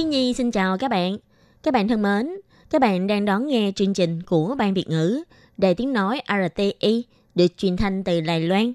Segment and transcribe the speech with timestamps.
[0.00, 1.16] Khi Nhi xin chào các bạn.
[1.62, 2.28] Các bạn thân mến,
[2.70, 5.22] các bạn đang đón nghe chương trình của Ban Việt ngữ
[5.56, 8.72] Đài Tiếng Nói RTI được truyền thanh từ Đài Loan.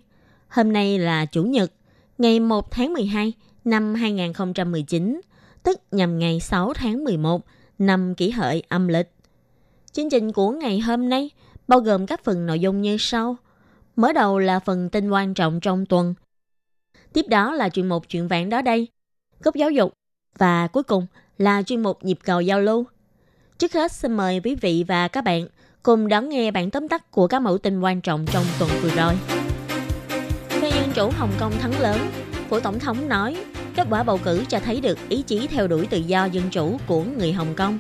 [0.48, 1.72] Hôm nay là Chủ nhật,
[2.18, 5.22] ngày 1 tháng 12 năm 2019,
[5.64, 7.42] tức nhằm ngày 6 tháng 11
[7.80, 9.12] năm kỷ hợi âm lịch.
[9.92, 11.30] Chương trình của ngày hôm nay
[11.68, 13.38] bao gồm các phần nội dung như sau.
[13.96, 16.14] Mở đầu là phần tin quan trọng trong tuần.
[17.14, 18.88] Tiếp đó là chuyện một chuyện vạn đó đây,
[19.44, 19.94] góc giáo dục
[20.38, 21.08] và cuối cùng
[21.38, 22.86] là chuyên mục nhịp cầu giao lưu.
[23.58, 25.48] Trước hết xin mời quý vị và các bạn
[25.84, 28.90] cùng đón nghe bản tóm tắt của các mẫu tin quan trọng trong tuần vừa
[28.90, 29.14] rồi.
[30.50, 31.98] Phe Dân chủ Hồng Kông thắng lớn,
[32.50, 33.38] Phủ Tổng thống nói
[33.76, 36.78] kết quả bầu cử cho thấy được ý chí theo đuổi tự do dân chủ
[36.88, 37.80] của người Hồng Kông.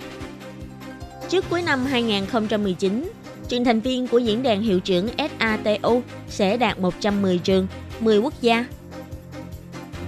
[1.29, 3.11] Trước cuối năm 2019,
[3.47, 5.07] trường thành viên của diễn đàn hiệu trưởng
[5.39, 7.67] SATU sẽ đạt 110 trường,
[7.99, 8.65] 10 quốc gia.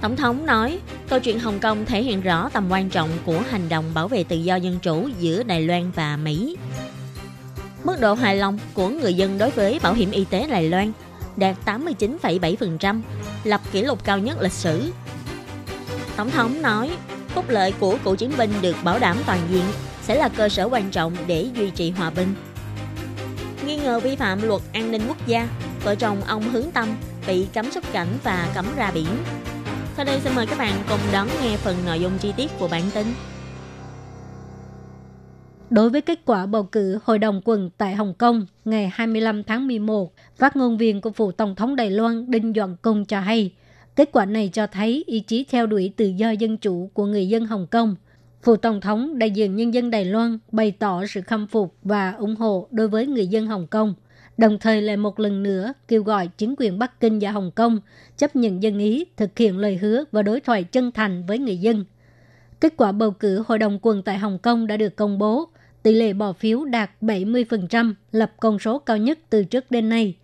[0.00, 3.68] Tổng thống nói, câu chuyện Hồng Kông thể hiện rõ tầm quan trọng của hành
[3.68, 6.56] động bảo vệ tự do dân chủ giữa Đài Loan và Mỹ.
[7.84, 10.92] Mức độ hài lòng của người dân đối với bảo hiểm y tế Đài Loan
[11.36, 13.00] đạt 89,7%,
[13.44, 14.92] lập kỷ lục cao nhất lịch sử.
[16.16, 16.90] Tổng thống nói,
[17.28, 19.64] phúc lợi của cựu chiến binh được bảo đảm toàn diện
[20.02, 22.34] sẽ là cơ sở quan trọng để duy trì hòa bình.
[23.66, 25.48] Nghi ngờ vi phạm luật an ninh quốc gia,
[25.84, 26.88] vợ chồng ông Hướng Tâm
[27.26, 29.08] bị cấm xuất cảnh và cấm ra biển.
[29.98, 32.68] Sau đây xin mời các bạn cùng đón nghe phần nội dung chi tiết của
[32.68, 33.06] bản tin.
[35.70, 39.66] Đối với kết quả bầu cử Hội đồng quần tại Hồng Kông ngày 25 tháng
[39.66, 43.52] 11, phát ngôn viên của phủ Tổng thống Đài Loan Đinh Doãn Công cho hay,
[43.96, 47.28] kết quả này cho thấy ý chí theo đuổi tự do dân chủ của người
[47.28, 47.96] dân Hồng Kông.
[48.42, 52.12] Phủ Tổng thống đại diện nhân dân Đài Loan bày tỏ sự khâm phục và
[52.12, 53.94] ủng hộ đối với người dân Hồng Kông,
[54.38, 57.80] đồng thời lại một lần nữa kêu gọi chính quyền Bắc Kinh và Hồng Kông
[58.16, 61.56] chấp nhận dân ý, thực hiện lời hứa và đối thoại chân thành với người
[61.56, 61.84] dân.
[62.60, 65.48] Kết quả bầu cử Hội đồng quần tại Hồng Kông đã được công bố,
[65.82, 70.14] tỷ lệ bỏ phiếu đạt 70%, lập con số cao nhất từ trước đến nay.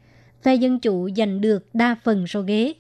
[0.42, 2.72] Phe Dân Chủ giành được đa phần số ghế.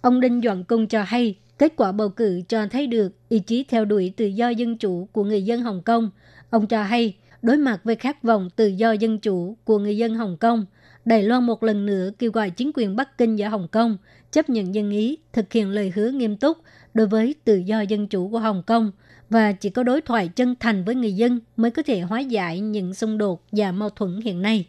[0.00, 3.64] Ông Đinh Doãn cung cho hay, kết quả bầu cử cho thấy được ý chí
[3.64, 6.10] theo đuổi tự do dân chủ của người dân Hồng Kông.
[6.50, 10.14] Ông cho hay, đối mặt với khát vọng tự do dân chủ của người dân
[10.14, 10.66] Hồng Kông,
[11.06, 13.96] Đài Loan một lần nữa kêu gọi chính quyền Bắc Kinh và Hồng Kông
[14.32, 16.58] chấp nhận dân ý, thực hiện lời hứa nghiêm túc
[16.94, 18.92] đối với tự do dân chủ của Hồng Kông–
[19.30, 22.60] và chỉ có đối thoại chân thành với người dân mới có thể hóa giải
[22.60, 24.66] những xung đột và mâu thuẫn hiện nay.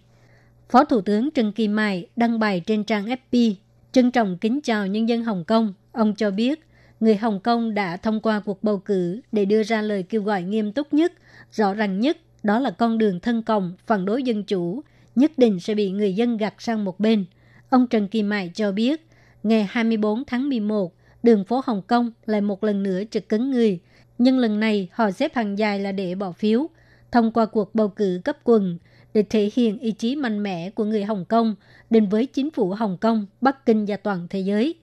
[0.70, 3.54] Phó Thủ tướng Trần Kỳ Mai đăng bài trên trang FB
[3.92, 5.74] trân trọng kính chào nhân dân Hồng Kông.
[5.92, 6.68] Ông cho biết,
[7.00, 10.44] người Hồng Kông đã thông qua cuộc bầu cử để đưa ra lời kêu gọi
[10.44, 11.14] nghiêm túc nhất,
[11.52, 14.82] rõ ràng nhất, đó là con đường thân cộng, phản đối dân chủ,
[15.18, 17.26] nhất định sẽ bị người dân gạt sang một bên.
[17.70, 19.08] Ông Trần Kỳ Mai cho biết,
[19.44, 23.80] ngày 24 tháng 11, đường phố Hồng Kông lại một lần nữa trực cứng người–
[24.18, 26.68] nhưng lần này họ xếp hàng dài là để bỏ phiếu
[27.12, 28.78] thông qua cuộc bầu cử cấp quần
[29.14, 31.56] để thể hiện ý chí mạnh mẽ của người Hồng Kông
[31.90, 34.76] đến với chính phủ Hồng Kông, Bắc Kinh và toàn thế giới.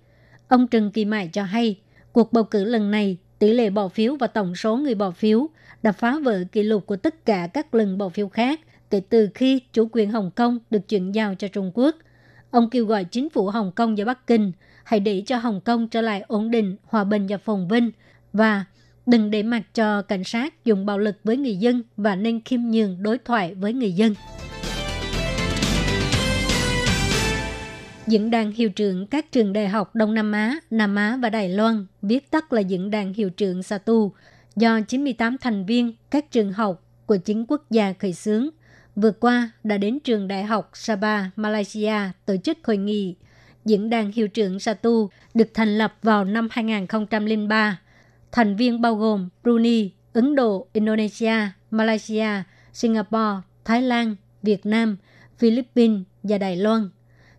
[0.49, 1.81] Ông Trần Kỳ Mại cho hay,
[2.13, 5.47] cuộc bầu cử lần này, tỷ lệ bỏ phiếu và tổng số người bỏ phiếu
[5.83, 9.29] đã phá vỡ kỷ lục của tất cả các lần bỏ phiếu khác kể từ
[9.35, 11.97] khi chủ quyền Hồng Kông được chuyển giao cho Trung Quốc.
[12.51, 14.53] Ông kêu gọi chính phủ Hồng Kông và Bắc Kinh
[14.85, 17.91] hãy để cho Hồng Kông trở lại ổn định, hòa bình và phồn vinh
[18.33, 18.65] và
[19.07, 22.61] đừng để mặc cho cảnh sát dùng bạo lực với người dân và nên khiêm
[22.61, 24.15] nhường đối thoại với người dân.
[28.07, 31.49] Diễn đàn hiệu trưởng các trường đại học Đông Nam Á, Nam Á và Đài
[31.49, 34.13] Loan, viết tắt là Diễn đàn hiệu trưởng SATU,
[34.57, 38.49] do 98 thành viên các trường học của chính quốc gia khởi xướng,
[38.97, 41.97] vừa qua đã đến trường đại học Sabah, Malaysia
[42.27, 43.17] tổ chức hội nghị.
[43.65, 47.79] Diễn đàn hiệu trưởng SATU được thành lập vào năm 2003
[48.35, 51.35] Thành viên bao gồm Brunei, Ấn Độ, Indonesia,
[51.71, 52.29] Malaysia,
[52.73, 54.97] Singapore, Thái Lan, Việt Nam,
[55.39, 56.89] Philippines và Đài Loan.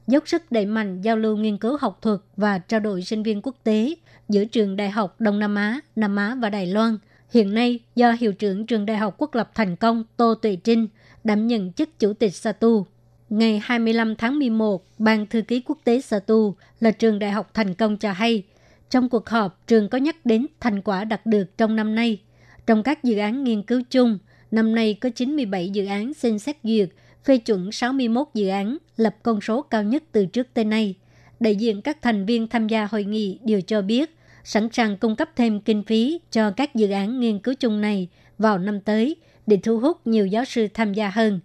[0.07, 3.41] Dốc sức đẩy mạnh giao lưu nghiên cứu học thuật và trao đổi sinh viên
[3.41, 3.95] quốc tế
[4.29, 6.97] giữa trường Đại học Đông Nam Á, Nam Á và Đài Loan.
[7.33, 10.87] Hiện nay, do Hiệu trưởng Trường Đại học Quốc lập thành công Tô Tuệ Trinh
[11.25, 12.86] đảm nhận chức Chủ tịch SATU.
[13.30, 17.74] Ngày 25 tháng 11, Ban Thư ký Quốc tế SATU là trường đại học thành
[17.74, 18.44] công cho hay–
[18.89, 22.22] trong cuộc họp, trường có nhắc đến thành quả đạt được trong năm nay.
[22.66, 24.18] Trong các dự án nghiên cứu chung,
[24.51, 26.89] năm nay có 97 dự án xin xét duyệt,
[27.25, 30.95] phê chuẩn 61 dự án, lập con số cao nhất từ trước tới nay.
[31.39, 35.16] Đại diện các thành viên tham gia hội nghị đều cho biết sẵn sàng cung
[35.16, 38.07] cấp thêm kinh phí cho các dự án nghiên cứu chung này
[38.38, 39.16] vào năm tới
[39.47, 41.39] để thu hút nhiều giáo sư tham gia hơn.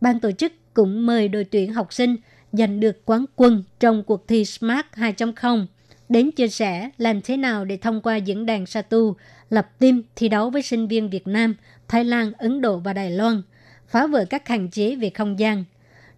[0.00, 2.16] Ban tổ chức cũng mời đội tuyển học sinh
[2.52, 5.66] giành được quán quân trong cuộc thi Smart 2.0
[6.08, 9.14] đến chia sẻ làm thế nào để thông qua diễn đàn Satu
[9.50, 11.54] lập team thi đấu với sinh viên Việt Nam,
[11.88, 13.42] Thái Lan, Ấn Độ và Đài Loan,
[13.88, 15.64] phá vỡ các hạn chế về không gian.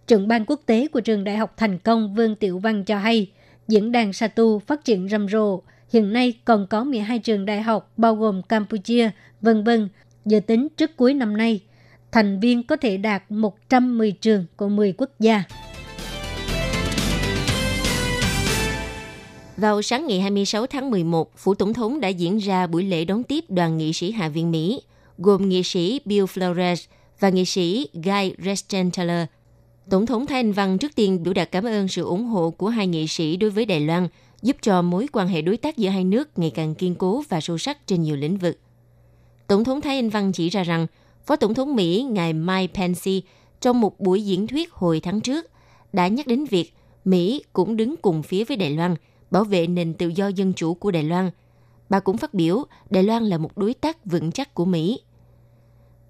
[0.07, 3.31] Trưởng ban quốc tế của trường Đại học Thành Công Vương Tiểu Văn cho hay,
[3.67, 5.61] diễn đàn Satu phát triển rầm rộ.
[5.93, 9.09] Hiện nay còn có 12 trường đại học bao gồm Campuchia,
[9.41, 9.89] vân vân
[10.27, 11.59] dự tính trước cuối năm nay,
[12.11, 15.43] thành viên có thể đạt 110 trường của 10 quốc gia.
[19.57, 23.23] Vào sáng ngày 26 tháng 11, Phủ Tổng thống đã diễn ra buổi lễ đón
[23.23, 24.81] tiếp đoàn nghị sĩ Hạ viện Mỹ,
[25.17, 26.85] gồm nghị sĩ Bill Flores
[27.19, 29.25] và nghị sĩ Guy Reschenthaler.
[29.89, 32.69] Tổng thống Thái Anh Văn trước tiên biểu đạt cảm ơn sự ủng hộ của
[32.69, 34.07] hai nghị sĩ đối với Đài Loan,
[34.41, 37.41] giúp cho mối quan hệ đối tác giữa hai nước ngày càng kiên cố và
[37.41, 38.57] sâu sắc trên nhiều lĩnh vực.
[39.47, 40.87] Tổng thống Thái Anh Văn chỉ ra rằng,
[41.25, 43.11] Phó Tổng thống Mỹ ngài Mike Pence
[43.61, 45.45] trong một buổi diễn thuyết hồi tháng trước
[45.93, 46.73] đã nhắc đến việc
[47.05, 48.95] Mỹ cũng đứng cùng phía với Đài Loan–
[49.31, 51.31] bảo vệ nền tự do dân chủ của Đài Loan.
[51.89, 54.99] Bà cũng phát biểu Đài Loan là một đối tác vững chắc của Mỹ.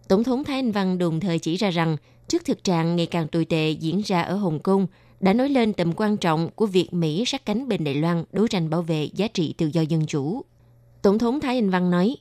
[0.07, 1.97] Tổng thống Thái Anh Văn đồng thời chỉ ra rằng
[2.27, 4.87] trước thực trạng ngày càng tồi tệ diễn ra ở Hồng Kông,
[5.19, 8.47] đã nói lên tầm quan trọng của việc Mỹ sát cánh bên Đài Loan đấu
[8.47, 10.41] tranh bảo vệ giá trị tự do dân chủ.
[11.01, 12.15] Tổng thống Thái Anh Văn nói,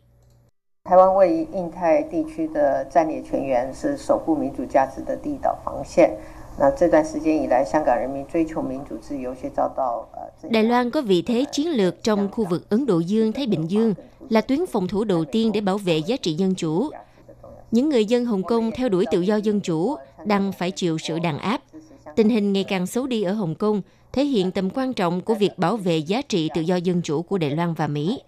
[0.91, 6.17] 台湾位于印太地区的战略全员，是守护民主价值的第一道防线。
[10.49, 13.93] Đài Loan có vị thế chiến lược trong khu vực Ấn Độ Dương-Thái Bình Dương,
[14.29, 16.89] là tuyến phòng thủ đầu tiên để bảo vệ giá trị dân chủ.
[17.71, 19.95] Những người dân Hồng Kông theo đuổi tự do dân chủ
[20.25, 21.61] đang phải chịu sự đàn áp.
[22.15, 23.81] Tình hình ngày càng xấu đi ở Hồng Kông
[24.13, 27.21] thể hiện tầm quan trọng của việc bảo vệ giá trị tự do dân chủ
[27.21, 28.21] của Đài Loan và Mỹ.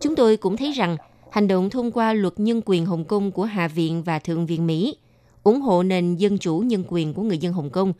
[0.00, 0.96] Chúng tôi cũng thấy rằng
[1.35, 4.67] hành động thông qua luật nhân quyền Hồng Kông của Hạ viện và Thượng viện
[4.67, 4.97] Mỹ
[5.43, 7.93] ủng hộ nền dân chủ nhân quyền của người dân Hồng Kông.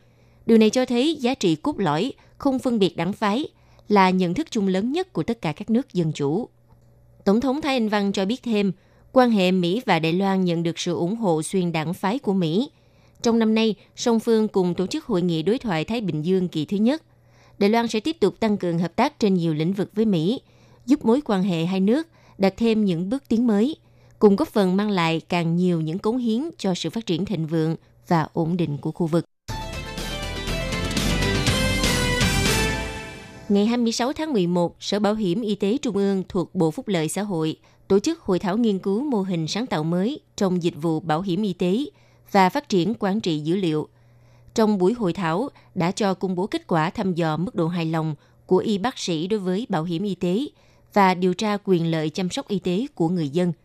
[0.46, 3.48] Điều này cho thấy giá trị cốt lõi, không phân biệt đảng phái,
[3.88, 6.50] là nhận thức chung lớn nhất của tất cả các nước dân chủ.
[7.24, 8.72] Tổng thống Thái Anh Văn cho biết thêm,
[9.12, 12.34] quan hệ Mỹ và Đài Loan nhận được sự ủng hộ xuyên đảng phái của
[12.34, 12.70] Mỹ.
[13.22, 16.48] Trong năm nay, song phương cùng tổ chức hội nghị đối thoại Thái Bình Dương
[16.48, 17.04] kỳ thứ nhất.
[17.58, 20.42] Đài Loan sẽ tiếp tục tăng cường hợp tác trên nhiều lĩnh vực với Mỹ,
[20.86, 23.76] giúp mối quan hệ hai nước đạt thêm những bước tiến mới–
[24.20, 27.48] cùng góp phần mang lại càng nhiều những cống hiến cho sự phát triển thịnh
[27.48, 27.76] vượng
[28.08, 29.26] và ổn định của khu vực.
[33.50, 37.08] Ngày 26 tháng 11, Sở Bảo hiểm Y tế Trung ương thuộc Bộ Phúc lợi
[37.08, 37.56] Xã hội
[37.88, 41.22] tổ chức hội thảo nghiên cứu mô hình sáng tạo mới trong dịch vụ bảo
[41.22, 41.86] hiểm y tế
[42.32, 43.88] và phát triển quản trị dữ liệu.
[44.56, 47.86] Trong buổi hội thảo đã cho công bố kết quả thăm dò mức độ hài
[47.86, 48.16] lòng
[48.46, 50.46] của y bác sĩ đối với bảo hiểm y tế
[50.96, 53.54] và điều tra quyền lợi chăm sóc y tế của người dân–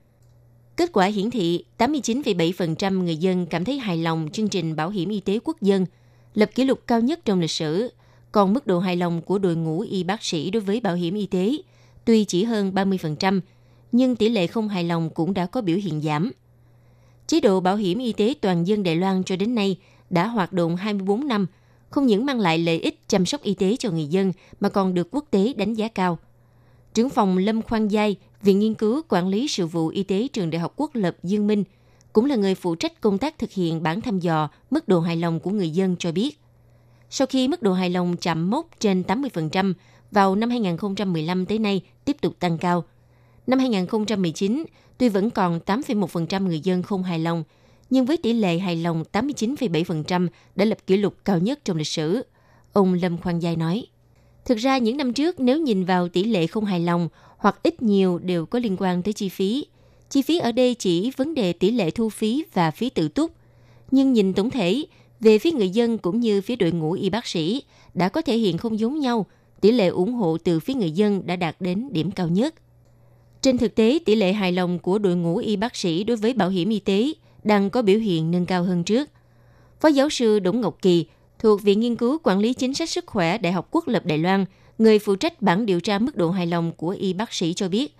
[0.80, 5.08] Kết quả hiển thị 89,7% người dân cảm thấy hài lòng chương trình bảo hiểm
[5.08, 5.86] y tế quốc dân,
[6.34, 7.92] lập kỷ lục cao nhất trong lịch sử.
[8.32, 11.14] Còn mức độ hài lòng của đội ngũ y bác sĩ đối với bảo hiểm
[11.14, 11.56] y tế
[12.04, 13.40] tuy chỉ hơn 30%,
[13.92, 16.32] nhưng tỷ lệ không hài lòng cũng đã có biểu hiện giảm.
[17.26, 19.76] Chế độ bảo hiểm y tế toàn dân Đài Loan cho đến nay
[20.10, 21.46] đã hoạt động 24 năm,
[21.90, 24.94] không những mang lại lợi ích chăm sóc y tế cho người dân mà còn
[24.94, 26.18] được quốc tế đánh giá cao.
[26.94, 30.50] Trưởng phòng Lâm Khoan Giai, Viện Nghiên cứu Quản lý Sự vụ Y tế Trường
[30.50, 31.64] Đại học Quốc lập Dương Minh
[32.12, 35.16] cũng là người phụ trách công tác thực hiện bản thăm dò mức độ hài
[35.16, 36.40] lòng của người dân cho biết.
[37.10, 39.74] Sau khi mức độ hài lòng chạm mốc trên 80%
[40.10, 42.84] vào năm 2015 tới nay tiếp tục tăng cao.
[43.46, 44.64] Năm 2019,
[44.98, 47.44] tuy vẫn còn 8,1% người dân không hài lòng,
[47.90, 51.86] nhưng với tỷ lệ hài lòng 89,7% đã lập kỷ lục cao nhất trong lịch
[51.86, 52.22] sử.
[52.72, 53.86] Ông Lâm Khoan Giai nói.
[54.50, 57.82] Thực ra những năm trước nếu nhìn vào tỷ lệ không hài lòng hoặc ít
[57.82, 59.66] nhiều đều có liên quan tới chi phí.
[60.08, 63.32] Chi phí ở đây chỉ vấn đề tỷ lệ thu phí và phí tự túc.
[63.90, 64.84] Nhưng nhìn tổng thể,
[65.20, 67.62] về phía người dân cũng như phía đội ngũ y bác sĩ
[67.94, 69.26] đã có thể hiện không giống nhau,
[69.60, 72.54] tỷ lệ ủng hộ từ phía người dân đã đạt đến điểm cao nhất.
[73.42, 76.34] Trên thực tế, tỷ lệ hài lòng của đội ngũ y bác sĩ đối với
[76.34, 77.12] bảo hiểm y tế
[77.44, 79.08] đang có biểu hiện nâng cao hơn trước.
[79.80, 81.06] Phó giáo sư Đỗ Ngọc Kỳ
[81.40, 84.18] thuộc Viện Nghiên cứu Quản lý Chính sách Sức khỏe Đại học Quốc lập Đài
[84.18, 84.44] Loan,
[84.78, 87.68] người phụ trách bản điều tra mức độ hài lòng của y bác sĩ cho
[87.68, 87.96] biết,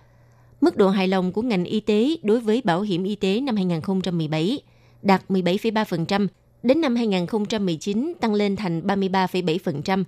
[0.61, 3.55] mức độ hài lòng của ngành y tế đối với bảo hiểm y tế năm
[3.55, 4.61] 2017
[5.01, 6.27] đạt 17,3%,
[6.63, 10.03] đến năm 2019 tăng lên thành 33,7%.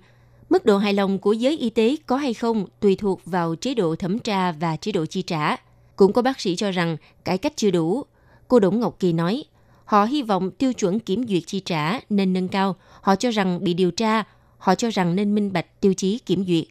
[0.50, 3.74] Mức độ hài lòng của giới y tế có hay không tùy thuộc vào chế
[3.74, 5.56] độ thẩm tra và chế độ chi trả.
[5.96, 8.02] Cũng có bác sĩ cho rằng cải cách chưa đủ.
[8.48, 9.44] Cô Đỗ Ngọc Kỳ nói,
[9.84, 12.76] họ hy vọng tiêu chuẩn kiểm duyệt chi trả nên nâng cao.
[13.04, 14.24] Họ cho rằng bị điều tra,
[14.58, 16.64] họ cho rằng nên minh bạch tiêu chí kiểm duyệt.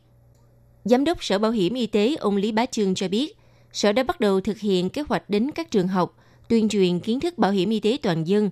[0.84, 3.38] Giám đốc Sở Bảo hiểm Y tế ông Lý Bá Trương cho biết,
[3.74, 6.18] Sở đã bắt đầu thực hiện kế hoạch đến các trường học,
[6.50, 8.50] tuyên truyền kiến thức bảo hiểm y tế toàn dân,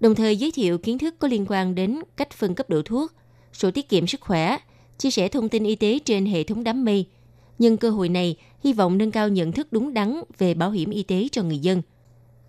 [0.00, 3.12] đồng thời giới thiệu kiến thức có liên quan đến cách phân cấp độ thuốc,
[3.52, 4.56] sổ tiết kiệm sức khỏe,
[4.98, 7.06] chia sẻ thông tin y tế trên hệ thống đám mây.
[7.58, 10.90] Nhân cơ hội này, hy vọng nâng cao nhận thức đúng đắn về bảo hiểm
[10.90, 11.82] y tế cho người dân.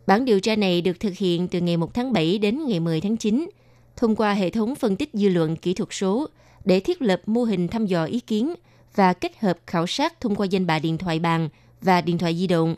[0.07, 3.01] Bản điều tra này được thực hiện từ ngày 1 tháng 7 đến ngày 10
[3.01, 3.50] tháng 9,
[3.95, 6.27] thông qua hệ thống phân tích dư luận kỹ thuật số
[6.65, 8.53] để thiết lập mô hình thăm dò ý kiến
[8.95, 11.50] và kết hợp khảo sát thông qua danh bạ điện thoại bàn
[11.81, 12.75] và điện thoại di động.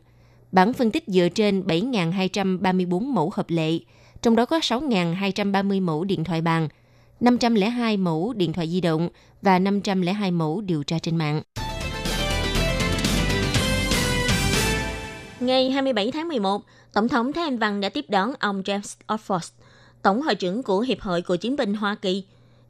[0.51, 3.79] Bản phân tích dựa trên 7.234 mẫu hợp lệ,
[4.22, 6.67] trong đó có 6.230 mẫu điện thoại bàn,
[7.20, 9.10] 502 mẫu điện thoại di động
[9.41, 11.41] và 502 mẫu điều tra trên mạng.
[15.39, 16.62] Ngày 27 tháng 11,
[16.93, 19.51] Tổng thống Thái Anh Văn đã tiếp đón ông James Oxford,
[20.03, 22.24] Tổng hội trưởng của Hiệp hội Cựu chiến binh Hoa Kỳ.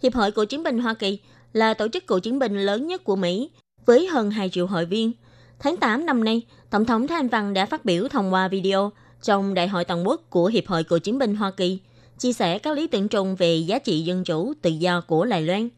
[0.04, 1.20] Hiệp hội Cựu chiến binh Hoa Kỳ
[1.54, 3.50] là tổ chức cựu chiến binh lớn nhất của Mỹ,
[3.86, 5.12] với hơn 2 triệu hội viên.
[5.60, 8.92] Tháng 8 năm nay, Tổng thống Thái Anh Văn đã phát biểu thông qua video
[9.24, 11.80] trong Đại hội Toàn quốc của Hiệp hội Cựu chiến binh Hoa Kỳ,
[12.20, 15.42] chia sẻ các lý tưởng chung về giá trị dân chủ, tự do của Đài
[15.42, 15.70] Loan.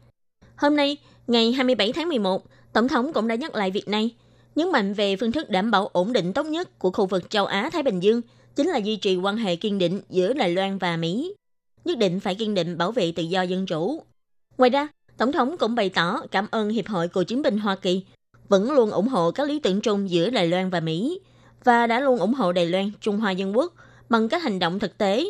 [0.56, 0.96] Hôm nay,
[1.26, 4.10] ngày 27 tháng 11, Tổng thống cũng đã nhắc lại việc này,
[4.54, 7.46] nhấn mạnh về phương thức đảm bảo ổn định tốt nhất của khu vực châu
[7.46, 8.20] Á-Thái Bình Dương
[8.56, 11.34] chính là duy trì quan hệ kiên định giữa Đài Loan và Mỹ.
[11.86, 14.02] Nhất định phải kiên định bảo vệ tự do dân chủ.
[14.58, 17.76] Ngoài ra, Tổng thống cũng bày tỏ cảm ơn Hiệp hội Cựu chiến binh Hoa
[17.76, 18.02] Kỳ
[18.48, 21.20] vẫn luôn ủng hộ các lý tưởng chung giữa Đài Loan và Mỹ
[21.64, 23.72] và đã luôn ủng hộ Đài Loan, Trung Hoa Dân Quốc
[24.08, 25.24] bằng các hành động thực tế,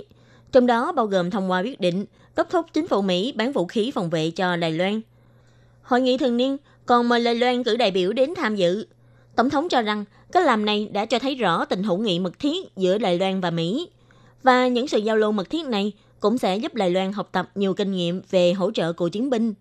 [0.52, 2.04] trong đó bao gồm thông qua quyết định
[2.36, 5.00] đốc thúc chính phủ Mỹ bán vũ khí phòng vệ cho Đài Loan.
[5.82, 8.86] Hội nghị thường niên còn mời Đài Loan cử đại biểu đến tham dự.
[9.36, 12.38] Tổng thống cho rằng cách làm này đã cho thấy rõ tình hữu nghị mật
[12.38, 13.88] thiết giữa Đài Loan và Mỹ.
[14.42, 17.50] Và những sự giao lưu mật thiết này cũng sẽ giúp Đài Loan học tập
[17.54, 19.54] nhiều kinh nghiệm về hỗ trợ cựu chiến binh.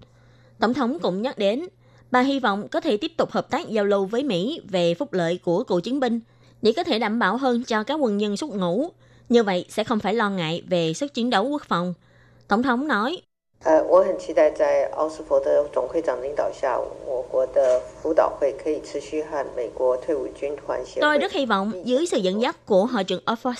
[0.59, 1.65] Tổng thống cũng nhắc đến,
[2.11, 5.13] bà hy vọng có thể tiếp tục hợp tác giao lưu với Mỹ về phúc
[5.13, 6.19] lợi của cựu chiến binh
[6.61, 8.89] để có thể đảm bảo hơn cho các quân nhân xuất ngũ.
[9.29, 11.93] Như vậy sẽ không phải lo ngại về sức chiến đấu quốc phòng.
[12.47, 13.21] Tổng thống nói,
[21.01, 23.53] Tôi rất hy vọng dưới sự dẫn dắt của Hội trưởng Offord,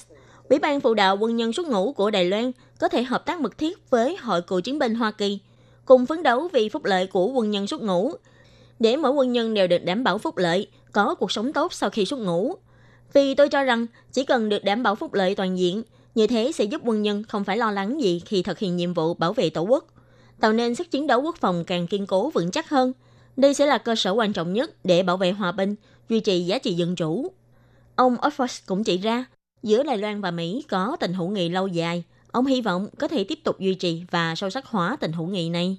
[0.50, 3.40] Ủy ban phụ đạo quân nhân xuất ngũ của Đài Loan có thể hợp tác
[3.40, 5.40] mật thiết với Hội cựu chiến binh Hoa Kỳ,
[5.86, 8.12] cùng phấn đấu vì phúc lợi của quân nhân xuất ngũ,
[8.80, 11.90] để mỗi quân nhân đều được đảm bảo phúc lợi, có cuộc sống tốt sau
[11.90, 12.56] khi xuất ngũ.
[13.14, 15.84] Vì tôi cho rằng chỉ cần được đảm bảo phúc lợi toàn diện,
[16.16, 18.94] như thế sẽ giúp quân nhân không phải lo lắng gì khi thực hiện nhiệm
[18.94, 19.86] vụ bảo vệ tổ quốc,
[20.40, 22.94] tạo nên sức chiến đấu quốc phòng càng kiên cố vững chắc hơn.
[23.38, 25.76] Đây sẽ là cơ sở quan trọng nhất để bảo vệ hòa bình,
[26.10, 27.32] duy trì giá trị dân chủ.
[27.96, 29.26] Ông Oxford cũng chỉ ra,
[29.64, 32.04] giữa Đài Loan và Mỹ có tình hữu nghị lâu dài.
[32.36, 35.28] Ông hy vọng có thể tiếp tục duy trì và sâu sắc hóa tình hữu
[35.28, 35.78] nghị này.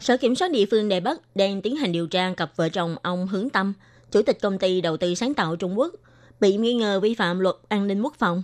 [0.00, 2.96] Sở Kiểm soát địa phương Đài Bắc đang tiến hành điều tra cặp vợ chồng
[3.02, 3.72] ông Hướng Tâm,
[4.10, 5.92] Chủ tịch công ty đầu tư sáng tạo Trung Quốc,
[6.40, 8.42] bị nghi ngờ vi phạm luật an ninh quốc phòng.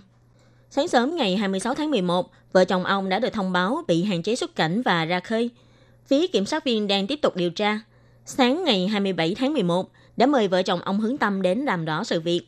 [0.69, 4.23] Sáng sớm ngày 26 tháng 11, vợ chồng ông đã được thông báo bị hạn
[4.23, 5.49] chế xuất cảnh và ra khơi.
[6.07, 7.79] Phía kiểm sát viên đang tiếp tục điều tra.
[8.25, 12.03] Sáng ngày 27 tháng 11, đã mời vợ chồng ông Hướng Tâm đến làm rõ
[12.03, 12.41] sự việc.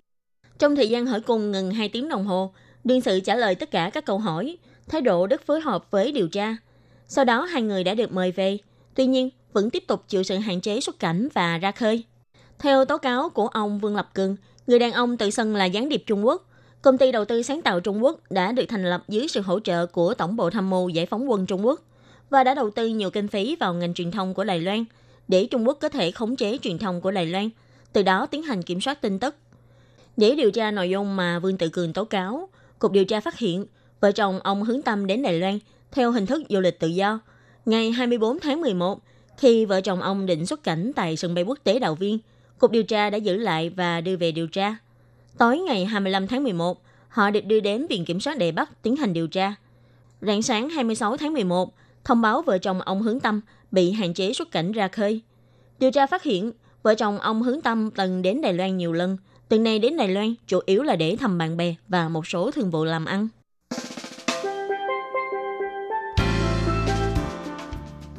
[0.60, 2.54] Trong thời gian hỏi cung ngừng 2 tiếng đồng hồ,
[2.84, 6.12] đương sự trả lời tất cả các câu hỏi, thái độ rất phối hợp với
[6.12, 6.56] điều tra.
[7.08, 8.58] Sau đó hai người đã được mời về,
[8.96, 12.04] tuy nhiên vẫn tiếp tục chịu sự hạn chế xuất cảnh và ra khơi.
[12.60, 14.36] Theo tố cáo của ông Vương Lập Cường,
[14.68, 16.48] người đàn ông tự xưng là gián điệp Trung Quốc,
[16.82, 19.60] công ty đầu tư sáng tạo Trung Quốc đã được thành lập dưới sự hỗ
[19.60, 21.82] trợ của Tổng bộ Tham mưu Giải phóng quân Trung Quốc
[22.30, 24.86] và đã đầu tư nhiều kinh phí vào ngành truyền thông của Đài Loan
[25.28, 27.50] để Trung Quốc có thể khống chế truyền thông của Đài Loan,
[27.94, 29.36] từ đó tiến hành kiểm soát tin tức.
[30.18, 32.50] Để điều tra nội dung mà Vương Tự Cường tố cáo,
[32.80, 33.66] Cục điều tra phát hiện
[34.00, 35.60] vợ chồng ông hướng tâm đến Đài Loan
[35.92, 37.20] theo hình thức du lịch tự do.
[37.66, 39.00] Ngày 24 tháng 11,
[39.38, 42.20] khi vợ chồng ông định xuất cảnh tại sân bay quốc tế Đào Viên,
[42.60, 44.76] Cục điều tra đã giữ lại và đưa về điều tra.
[45.38, 48.96] Tối ngày 25 tháng 11, họ được đưa đến Viện Kiểm soát Đề Bắc tiến
[48.96, 49.56] hành điều tra.
[50.22, 53.42] Rạng sáng 26 tháng 11, thông báo vợ chồng ông Hướng Tâm
[53.72, 55.22] bị hạn chế xuất cảnh ra khơi.
[55.80, 56.52] Điều tra phát hiện,
[56.84, 59.18] vợ chồng ông Hướng Tâm từng đến Đài Loan nhiều lần
[59.52, 62.52] từ này đến Đài Loan chủ yếu là để thăm bạn bè và một số
[62.52, 63.28] thương vụ làm ăn.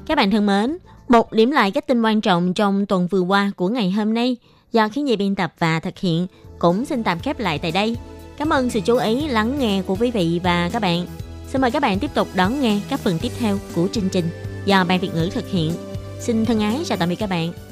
[0.07, 3.53] Các bạn thân mến, một điểm lại các tin quan trọng trong tuần vừa qua
[3.57, 4.37] của ngày hôm nay
[4.73, 6.27] do khiến dây biên tập và thực hiện
[6.59, 7.97] cũng xin tạm khép lại tại đây.
[8.37, 11.07] Cảm ơn sự chú ý lắng nghe của quý vị và các bạn.
[11.49, 14.25] Xin mời các bạn tiếp tục đón nghe các phần tiếp theo của chương trình
[14.65, 15.73] do Ban Việt ngữ thực hiện.
[16.21, 17.72] Xin thân ái chào tạm biệt các bạn.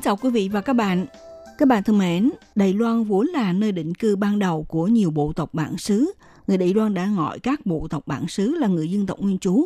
[0.00, 1.06] Kính chào quý vị và các bạn.
[1.58, 5.10] Các bạn thân mến, Đài Loan vốn là nơi định cư ban đầu của nhiều
[5.10, 6.12] bộ tộc bản xứ.
[6.46, 9.38] Người Đài Loan đã gọi các bộ tộc bản xứ là người dân tộc nguyên
[9.38, 9.64] trú.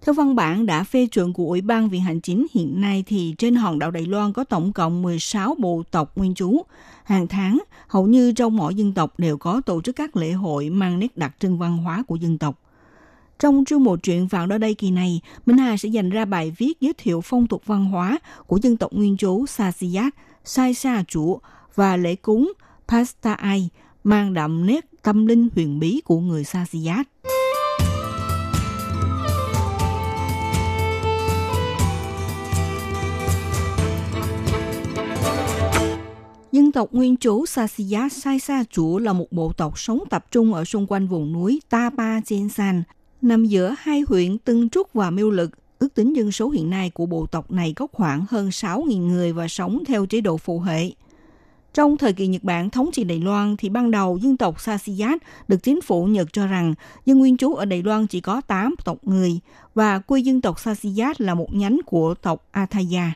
[0.00, 3.34] Theo văn bản đã phê chuẩn của Ủy ban Viện Hành Chính hiện nay thì
[3.38, 6.62] trên hòn đảo Đài Loan có tổng cộng 16 bộ tộc nguyên trú.
[7.04, 7.58] Hàng tháng,
[7.88, 11.16] hầu như trong mỗi dân tộc đều có tổ chức các lễ hội mang nét
[11.16, 12.60] đặc trưng văn hóa của dân tộc.
[13.38, 16.52] Trong chương một truyện vạn đó đây kỳ này, Minh Hà sẽ dành ra bài
[16.58, 20.14] viết giới thiệu phong tục văn hóa của dân tộc nguyên trú Sasiyat
[20.44, 21.40] Sai Sa Chủ
[21.74, 22.52] và lễ cúng
[22.88, 23.68] Pasta Ai
[24.04, 27.08] mang đậm nét tâm linh huyền bí của người Sasiyat
[36.52, 40.54] Dân tộc nguyên trú Sasiya Sai Sa Chủ là một bộ tộc sống tập trung
[40.54, 42.82] ở xung quanh vùng núi Ta Pa Chen San,
[43.22, 45.50] nằm giữa hai huyện Tân Trúc và Miêu Lực.
[45.78, 49.32] Ước tính dân số hiện nay của bộ tộc này có khoảng hơn 6.000 người
[49.32, 50.90] và sống theo chế độ phụ hệ.
[51.74, 55.22] Trong thời kỳ Nhật Bản thống trị Đài Loan thì ban đầu dân tộc Sasiyat
[55.48, 56.74] được chính phủ Nhật cho rằng
[57.06, 59.40] dân nguyên trú ở Đài Loan chỉ có 8 tộc người
[59.74, 63.12] và quê dân tộc Sasiyat là một nhánh của tộc Athaya.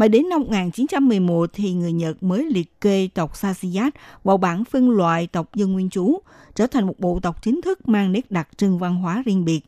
[0.00, 4.90] Mà đến năm 1911 thì người Nhật mới liệt kê tộc Sasiyat vào bảng phân
[4.90, 6.18] loại tộc dân nguyên trú,
[6.54, 9.60] trở thành một bộ tộc chính thức mang nét đặc trưng văn hóa riêng biệt.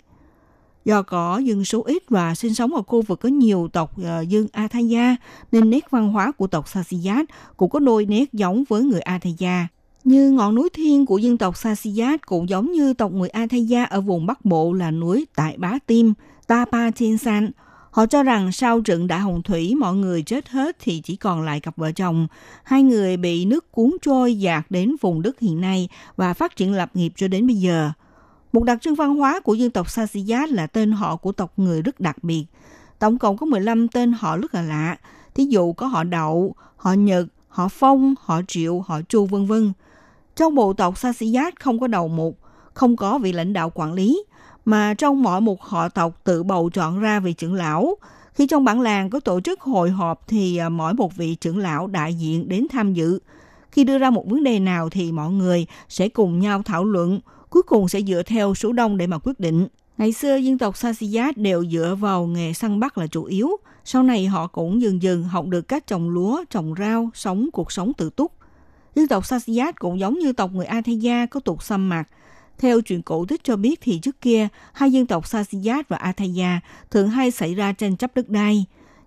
[0.84, 4.20] Do có dân số ít và sinh sống ở khu vực có nhiều tộc ờ,
[4.20, 5.16] dân Athaya,
[5.52, 9.68] nên nét văn hóa của tộc Sasiyat cũng có đôi nét giống với người Athaya.
[10.04, 14.00] Như ngọn núi thiên của dân tộc Sasiyat cũng giống như tộc người Athaya ở
[14.00, 16.14] vùng Bắc Bộ là núi Tại Bá Tim,
[16.46, 17.50] Tapa Thiên San.
[17.92, 21.42] Họ cho rằng sau trận đại hồng thủy mọi người chết hết thì chỉ còn
[21.42, 22.26] lại cặp vợ chồng.
[22.64, 26.72] Hai người bị nước cuốn trôi dạt đến vùng đất hiện nay và phát triển
[26.72, 27.90] lập nghiệp cho đến bây giờ.
[28.52, 31.82] Một đặc trưng văn hóa của dân tộc Sasiyat là tên họ của tộc người
[31.82, 32.44] rất đặc biệt.
[32.98, 34.96] Tổng cộng có 15 tên họ rất là lạ.
[35.34, 39.72] Thí dụ có họ Đậu, họ Nhật, họ Phong, họ Triệu, họ Chu vân vân.
[40.36, 42.38] Trong bộ tộc Sasiyat không có đầu mục,
[42.74, 44.24] không có vị lãnh đạo quản lý,
[44.64, 47.96] mà trong mọi một họ tộc tự bầu chọn ra vị trưởng lão.
[48.34, 51.58] Khi trong bản làng có tổ chức hội họp thì à, mỗi một vị trưởng
[51.58, 53.18] lão đại diện đến tham dự.
[53.70, 57.20] Khi đưa ra một vấn đề nào thì mọi người sẽ cùng nhau thảo luận,
[57.50, 59.66] cuối cùng sẽ dựa theo số đông để mà quyết định.
[59.98, 63.48] Ngày xưa dân tộc Sasiyat đều dựa vào nghề săn bắt là chủ yếu.
[63.84, 67.72] Sau này họ cũng dần dần học được cách trồng lúa, trồng rau, sống cuộc
[67.72, 68.32] sống tự túc.
[68.94, 72.04] Dân tộc Sasiyat cũng giống như tộc người Athaya có tục xâm mạc.
[72.58, 76.60] Theo truyền cổ tích cho biết thì trước kia, hai dân tộc Sasiyat và Athaya
[76.90, 78.64] thường hay xảy ra tranh chấp đất đai.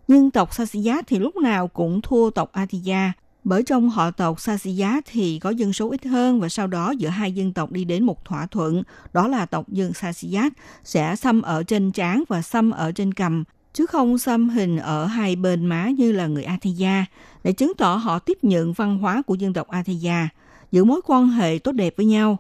[0.08, 3.14] Nhưng tộc Sasiyat thì lúc nào cũng thua tộc Athaya
[3.46, 7.10] bởi trong họ tộc Sasiyat thì có dân số ít hơn và sau đó giữa
[7.10, 10.54] hai dân tộc đi đến một thỏa thuận, đó là tộc dân Sasiyat
[10.84, 15.06] sẽ xăm ở trên trán và xăm ở trên cầm, chứ không xăm hình ở
[15.06, 17.06] hai bên má như là người Athaya,
[17.44, 20.30] để chứng tỏ họ tiếp nhận văn hóa của dân tộc Athaya,
[20.72, 22.38] giữ mối quan hệ tốt đẹp với nhau.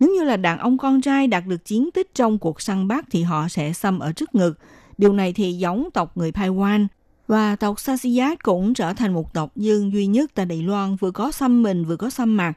[0.00, 3.04] Nếu như là đàn ông con trai đạt được chiến tích trong cuộc săn bắt
[3.10, 4.58] thì họ sẽ xăm ở trước ngực.
[4.98, 6.86] Điều này thì giống tộc người Paiwan,
[7.30, 11.10] và tộc Sasiyat cũng trở thành một tộc dương duy nhất tại Đài Loan vừa
[11.10, 12.52] có xăm mình vừa có xăm mặt.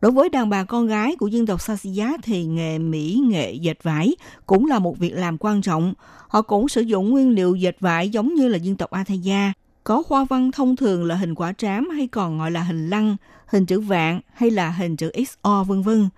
[0.00, 3.82] Đối với đàn bà con gái của dân tộc Sasiyat thì nghề mỹ nghệ dệt
[3.82, 5.94] vải cũng là một việc làm quan trọng.
[6.28, 9.52] Họ cũng sử dụng nguyên liệu dệt vải giống như là dân tộc Athaya.
[9.84, 13.16] Có hoa văn thông thường là hình quả trám hay còn gọi là hình lăng,
[13.46, 16.08] hình chữ vạn hay là hình chữ XO vân vân.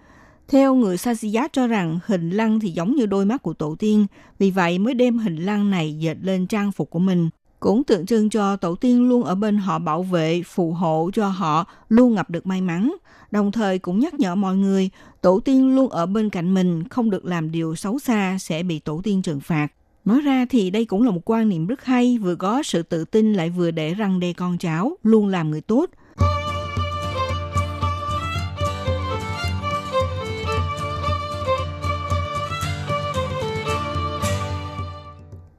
[0.48, 4.06] Theo người Sajiya cho rằng hình lăng thì giống như đôi mắt của tổ tiên,
[4.38, 7.30] vì vậy mới đem hình lăng này dệt lên trang phục của mình
[7.60, 11.28] cũng tượng trưng cho tổ tiên luôn ở bên họ bảo vệ, phù hộ cho
[11.28, 12.94] họ luôn gặp được may mắn.
[13.30, 17.10] Đồng thời cũng nhắc nhở mọi người, tổ tiên luôn ở bên cạnh mình, không
[17.10, 19.68] được làm điều xấu xa sẽ bị tổ tiên trừng phạt.
[20.04, 23.04] Nói ra thì đây cũng là một quan niệm rất hay, vừa có sự tự
[23.04, 25.90] tin lại vừa để răng đe con cháu, luôn làm người tốt.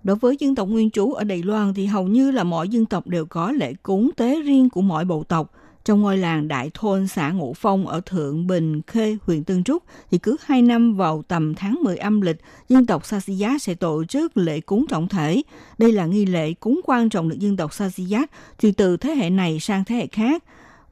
[0.03, 2.85] Đối với dân tộc nguyên trú ở Đài Loan thì hầu như là mỗi dân
[2.85, 5.51] tộc đều có lễ cúng tế riêng của mỗi bộ tộc.
[5.85, 9.83] Trong ngôi làng Đại Thôn, xã Ngũ Phong ở Thượng Bình, Khê, huyện Tân Trúc,
[10.11, 12.37] thì cứ hai năm vào tầm tháng 10 âm lịch,
[12.69, 15.41] dân tộc Sasiyat sẽ tổ chức lễ cúng trọng thể.
[15.77, 18.29] Đây là nghi lễ cúng quan trọng được dân tộc Sasiyat
[18.61, 20.43] truyền từ thế hệ này sang thế hệ khác.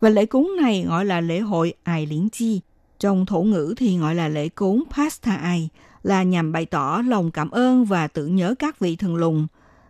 [0.01, 2.61] Và lễ cúng này gọi là lễ hội Ai Liễn Chi.
[2.99, 5.69] Trong thổ ngữ thì gọi là lễ cúng Pasta Ai,
[6.07, 9.47] là nhằm bày tỏ lòng cảm ơn và tưởng nhớ các vị thần lùng.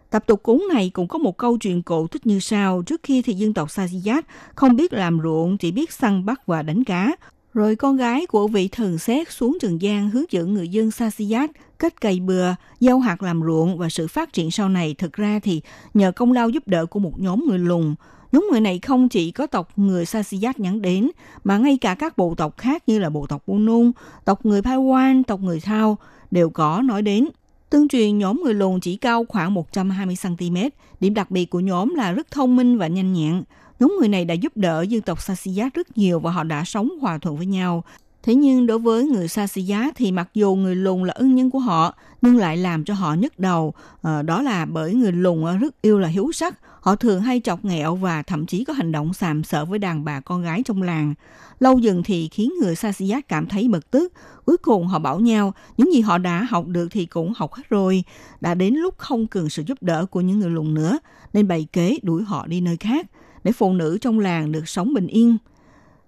[0.09, 2.81] Tập tục cúng này cũng có một câu chuyện cổ tích như sau.
[2.81, 4.21] Trước khi thì dân tộc Sajiyat
[4.55, 7.11] không biết làm ruộng, chỉ biết săn bắt và đánh cá.
[7.53, 11.47] Rồi con gái của vị thần xét xuống Trần gian hướng dẫn người dân Sajiyat
[11.79, 15.39] cách cày bừa, gieo hạt làm ruộng và sự phát triển sau này thực ra
[15.43, 15.61] thì
[15.93, 17.95] nhờ công lao giúp đỡ của một nhóm người lùng.
[18.31, 21.11] Nhóm người này không chỉ có tộc người Sasiyat nhắn đến,
[21.43, 23.91] mà ngay cả các bộ tộc khác như là bộ tộc Bunun,
[24.25, 25.97] tộc người Paiwan, tộc người Thao
[26.31, 27.27] đều có nói đến.
[27.69, 30.69] Tương truyền nhóm người lùn chỉ cao khoảng 120cm.
[30.99, 33.43] Điểm đặc biệt của nhóm là rất thông minh và nhanh nhẹn.
[33.79, 36.89] Nhóm người này đã giúp đỡ dân tộc Sasiyat rất nhiều và họ đã sống
[37.01, 37.83] hòa thuận với nhau.
[38.27, 41.59] Thế nhưng đối với người Sasiyat thì mặc dù người lùn là ưng nhân của
[41.59, 43.73] họ, nhưng lại làm cho họ nhức đầu.
[44.01, 46.59] À, đó là bởi người lùn ờ, rất yêu là hiếu sắc.
[46.81, 50.05] Họ thường hay chọc nghẹo và thậm chí có hành động sàm sợ với đàn
[50.05, 51.13] bà con gái trong làng.
[51.59, 54.13] Lâu dần thì khiến người Sasiyat cảm thấy bực tức.
[54.45, 57.63] Cuối cùng họ bảo nhau, những gì họ đã học được thì cũng học hết
[57.69, 58.03] rồi.
[58.41, 60.99] Đã đến lúc không cần sự giúp đỡ của những người lùn nữa,
[61.33, 63.05] nên bày kế đuổi họ đi nơi khác,
[63.43, 65.37] để phụ nữ trong làng được sống bình yên.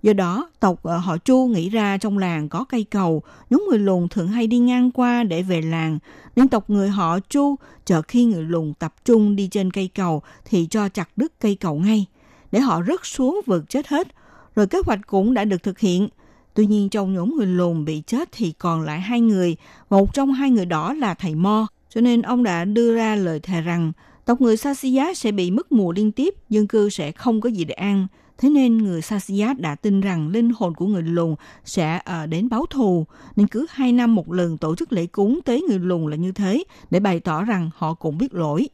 [0.03, 3.79] Do đó, tộc ờ, họ Chu nghĩ ra trong làng có cây cầu, nhóm người
[3.79, 5.99] lùn thường hay đi ngang qua để về làng,
[6.35, 10.21] nên tộc người họ Chu chờ khi người lùn tập trung đi trên cây cầu
[10.45, 12.05] thì cho chặt đứt cây cầu ngay,
[12.51, 14.07] để họ rớt xuống vượt chết hết.
[14.55, 16.07] Rồi kế hoạch cũng đã được thực hiện.
[16.53, 19.55] Tuy nhiên trong nhóm người lùn bị chết thì còn lại hai người,
[19.89, 21.67] một trong hai người đó là thầy Mo.
[21.89, 23.91] Cho nên ông đã đưa ra lời thề rằng
[24.25, 27.63] tộc người Sasiya sẽ bị mất mùa liên tiếp, dân cư sẽ không có gì
[27.63, 28.07] để ăn.
[28.39, 32.49] Thế nên người Sasiyat đã tin rằng linh hồn của người lùn sẽ ở đến
[32.49, 36.11] báo thù, nên cứ hai năm một lần tổ chức lễ cúng tế người lùn
[36.11, 38.69] là như thế để bày tỏ rằng họ cũng biết lỗi.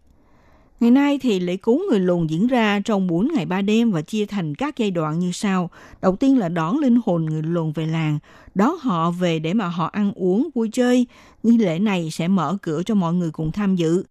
[0.80, 4.02] Ngày nay thì lễ cúng người lùn diễn ra trong 4 ngày 3 đêm và
[4.02, 5.70] chia thành các giai đoạn như sau.
[6.02, 8.20] Đầu tiên là đón linh hồn người lùn về làng,
[8.56, 11.08] đón họ về để mà họ ăn uống, vui chơi.
[11.44, 14.04] Nghi lễ này sẽ mở cửa cho mọi người cùng tham dự.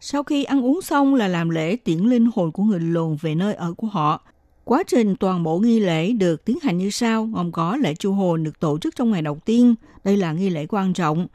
[0.00, 3.34] Sau khi ăn uống xong là làm lễ tiễn linh hồn của người lùn về
[3.34, 4.22] nơi ở của họ.
[4.68, 8.12] Quá trình toàn bộ nghi lễ được tiến hành như sau, gồm có lễ chu
[8.12, 9.74] hồn được tổ chức trong ngày đầu tiên.
[10.04, 11.26] Đây là nghi lễ quan trọng.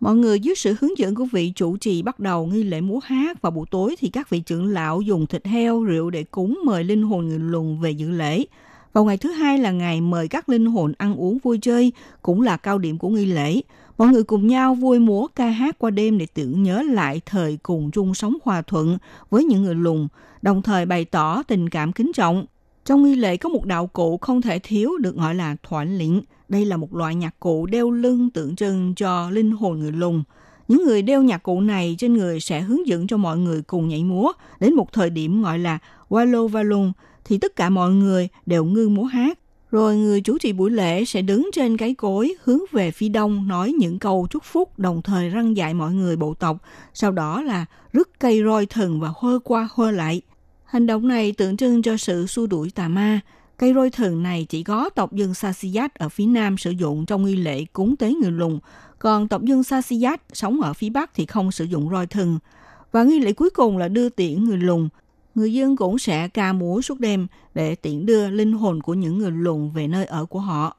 [0.00, 2.98] Mọi người dưới sự hướng dẫn của vị chủ trì bắt đầu nghi lễ múa
[3.04, 6.60] hát và buổi tối thì các vị trưởng lão dùng thịt heo, rượu để cúng
[6.64, 8.44] mời linh hồn người lùn về dự lễ.
[8.92, 12.42] Vào ngày thứ hai là ngày mời các linh hồn ăn uống vui chơi, cũng
[12.42, 13.60] là cao điểm của nghi lễ.
[13.98, 17.58] Mọi người cùng nhau vui múa ca hát qua đêm để tưởng nhớ lại thời
[17.62, 18.98] cùng chung sống hòa thuận
[19.30, 20.08] với những người lùn,
[20.42, 22.46] đồng thời bày tỏ tình cảm kính trọng.
[22.90, 26.22] Trong nghi lễ có một đạo cụ không thể thiếu được gọi là thoản lĩnh.
[26.48, 30.22] Đây là một loại nhạc cụ đeo lưng tượng trưng cho linh hồn người lùn.
[30.68, 33.88] Những người đeo nhạc cụ này trên người sẽ hướng dẫn cho mọi người cùng
[33.88, 36.92] nhảy múa đến một thời điểm gọi là Walo Valung,
[37.24, 39.38] thì tất cả mọi người đều ngưng múa hát.
[39.70, 43.48] Rồi người chủ trì buổi lễ sẽ đứng trên cái cối, hướng về phía đông,
[43.48, 46.56] nói những câu chúc phúc, đồng thời răng dạy mọi người bộ tộc.
[46.94, 50.22] Sau đó là rứt cây roi thần và hơ qua hơ lại.
[50.70, 53.20] Hành động này tượng trưng cho sự xua đuổi tà ma.
[53.56, 57.24] Cây roi thần này chỉ có tộc dân Sasiyat ở phía nam sử dụng trong
[57.24, 58.58] nghi lễ cúng tế người lùn,
[58.98, 62.38] còn tộc dân Sasiyat sống ở phía bắc thì không sử dụng roi thần.
[62.92, 64.88] Và nghi lễ cuối cùng là đưa tiễn người lùn.
[65.34, 69.18] Người dân cũng sẽ ca múa suốt đêm để tiễn đưa linh hồn của những
[69.18, 70.76] người lùn về nơi ở của họ.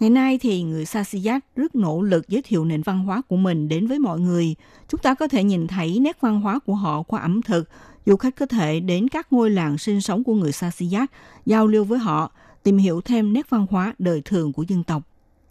[0.00, 3.68] Ngày nay thì người Sasiyat rất nỗ lực giới thiệu nền văn hóa của mình
[3.68, 4.54] đến với mọi người.
[4.88, 7.68] Chúng ta có thể nhìn thấy nét văn hóa của họ qua ẩm thực,
[8.06, 11.10] Du khách có thể đến các ngôi làng sinh sống của người Sasiyat,
[11.46, 12.32] giao lưu với họ,
[12.62, 15.02] tìm hiểu thêm nét văn hóa đời thường của dân tộc.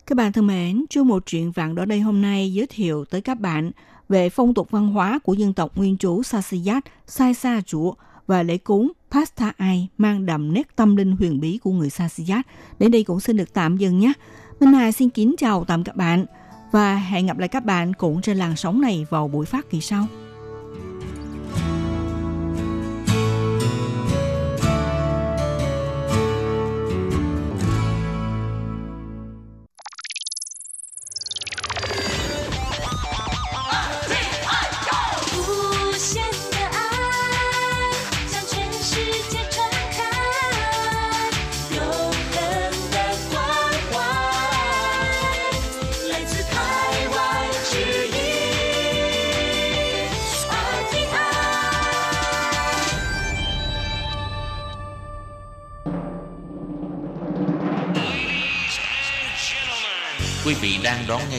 [0.05, 3.21] Các bạn thân mến, chương một chuyện vạn đó đây hôm nay giới thiệu tới
[3.21, 3.71] các bạn
[4.09, 7.93] về phong tục văn hóa của dân tộc nguyên trú Sasiyat, Sai Sa Chúa,
[8.27, 12.45] và lễ cúng, Pasta Ai mang đậm nét tâm linh huyền bí của người Sasiyat.
[12.79, 14.13] Đến đây cũng xin được tạm dừng nhé.
[14.59, 16.25] Minh Hà xin kính chào tạm các bạn
[16.71, 19.81] và hẹn gặp lại các bạn cũng trên làn sóng này vào buổi phát kỳ
[19.81, 20.07] sau.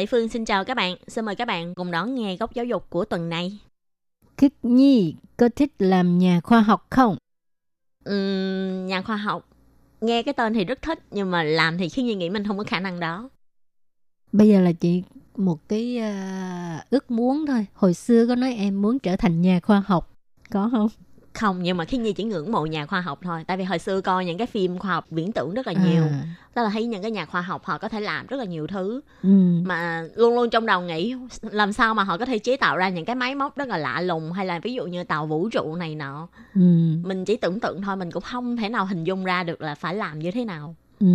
[0.00, 0.96] Lệ Phương xin chào các bạn.
[1.06, 3.58] Xin mời các bạn cùng đón nghe góc giáo dục của tuần này.
[4.36, 7.16] Khiết Nhi có thích làm nhà khoa học không?
[8.04, 9.48] Ừm, nhà khoa học.
[10.00, 12.58] Nghe cái tên thì rất thích nhưng mà làm thì Khiết Nhi nghĩ mình không
[12.58, 13.30] có khả năng đó.
[14.32, 15.02] Bây giờ là chị
[15.36, 17.66] một cái à, ước muốn thôi.
[17.74, 20.18] Hồi xưa có nói em muốn trở thành nhà khoa học.
[20.50, 20.88] Có không?
[21.34, 23.44] Không, nhưng mà Khiết Nhi chỉ ngưỡng mộ nhà khoa học thôi.
[23.46, 26.02] Tại vì hồi xưa coi những cái phim khoa học viễn tưởng rất là nhiều.
[26.04, 26.22] À,
[26.54, 28.66] Tức là thấy những cái nhà khoa học họ có thể làm rất là nhiều
[28.66, 29.00] thứ.
[29.22, 29.28] ừ.
[29.64, 32.88] mà luôn luôn trong đầu nghĩ làm sao mà họ có thể chế tạo ra
[32.88, 35.48] những cái máy móc rất là lạ lùng hay là ví dụ như tàu vũ
[35.48, 36.60] trụ này nọ Ừ.
[37.04, 39.74] mình chỉ tưởng tượng thôi mình cũng không thể nào hình dung ra được là
[39.74, 41.06] phải làm như thế nào Ừ.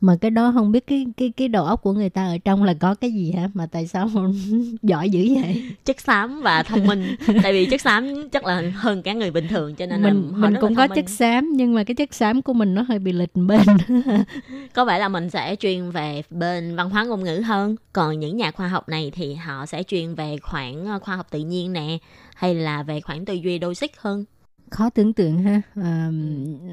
[0.00, 2.62] Mà cái đó không biết cái cái cái đầu óc của người ta ở trong
[2.62, 3.50] là có cái gì hả?
[3.54, 4.08] Mà tại sao
[4.82, 5.62] giỏi dữ vậy?
[5.84, 9.48] chất xám và thông minh tại vì chất xám chắc là hơn cả người bình
[9.48, 11.04] thường cho nên là mình họ mình cũng là có minh.
[11.04, 13.60] chất xám nhưng mà cái chất xám của mình nó hơi bị lệch bên.
[14.74, 18.36] có vẻ là mình sẽ chuyên về bên văn hóa ngôn ngữ hơn còn những
[18.36, 21.72] nhà khoa học này thì họ sẽ chuyên về khoảng ờ, khoa học tự nhiên
[21.72, 21.98] nè
[22.34, 24.24] hay là về khoảng tư duy logic hơn
[24.70, 26.10] khó tưởng tượng ha à,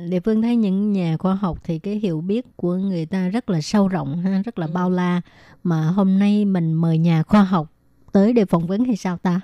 [0.10, 3.50] địa phương thấy những nhà khoa học thì cái hiểu biết của người ta rất
[3.50, 4.72] là sâu rộng ha rất là Ừ.
[4.74, 5.22] bao la
[5.64, 7.68] mà hôm nay mình mời nhà khoa học
[8.12, 9.42] tới để phỏng vấn hay sao ta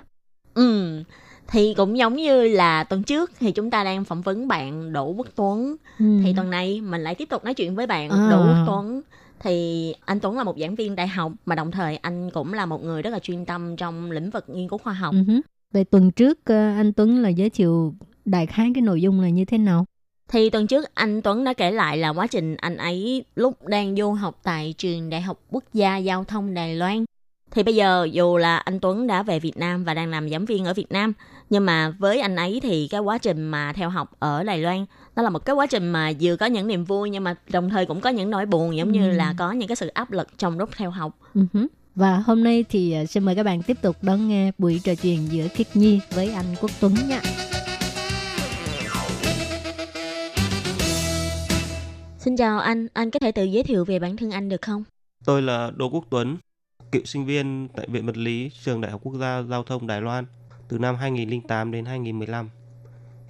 [0.54, 1.02] Ừ,
[1.48, 5.06] thì cũng giống như là tuần trước thì chúng ta đang phỏng vấn bạn Đỗ
[5.10, 5.76] Quốc Tuấn.
[5.98, 6.20] ừ.
[6.24, 8.28] Thì tuần này mình lại tiếp tục nói chuyện với bạn À.
[8.30, 9.00] Đỗ Quốc Tuấn.
[9.40, 12.66] Thì anh Tuấn là một giảng viên đại học mà đồng thời anh cũng là
[12.66, 15.14] một người rất là chuyên tâm trong lĩnh vực nghiên cứu khoa học.
[15.14, 15.40] Ừ hứ.
[15.72, 17.94] Vậy tuần trước ờ, anh Tuấn là giới thiệu
[18.30, 19.84] đại khái cái nội dung là như thế nào
[20.28, 23.96] Thì tuần trước anh Tuấn đã kể lại là quá trình anh ấy lúc đang
[23.96, 27.04] du học tại trường Đại học Quốc gia Giao thông Đài Loan.
[27.50, 30.44] Thì bây giờ dù là anh Tuấn đã về Việt Nam và đang làm giảng
[30.44, 31.12] viên ở Việt Nam,
[31.50, 34.86] nhưng mà với anh ấy thì cái quá trình mà theo học ở Đài Loan
[35.16, 37.70] đó là một cái quá trình mà vừa có những niềm vui nhưng mà đồng
[37.70, 39.16] thời cũng có những nỗi buồn giống như Ừ.
[39.16, 41.18] là có những cái sự áp lực trong lúc theo học.
[41.34, 41.40] Ừ
[41.94, 44.94] và hôm nay thì ờ, xin mời các bạn tiếp tục đón nghe buổi trò
[44.94, 47.20] chuyện giữa Khiết Nhi với anh Quốc Tuấn nha
[52.30, 54.84] Xin chào anh, anh có thể tự giới thiệu về bản thân anh được không?
[55.24, 56.36] Tôi là Đỗ Quốc Tuấn,
[56.92, 60.00] cựu sinh viên tại Viện Vật lý Trường Đại học Quốc gia Giao thông Đài
[60.00, 60.24] Loan
[60.68, 62.48] từ năm 2008 đến 2015.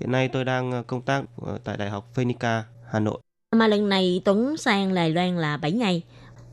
[0.01, 3.19] Hiện nay tôi đang ờ, công tác ờ, tại Đại học Phenica, Hà Nội.
[3.57, 6.03] Mà lần này Tuấn sang Đài Loan là 7 ngày.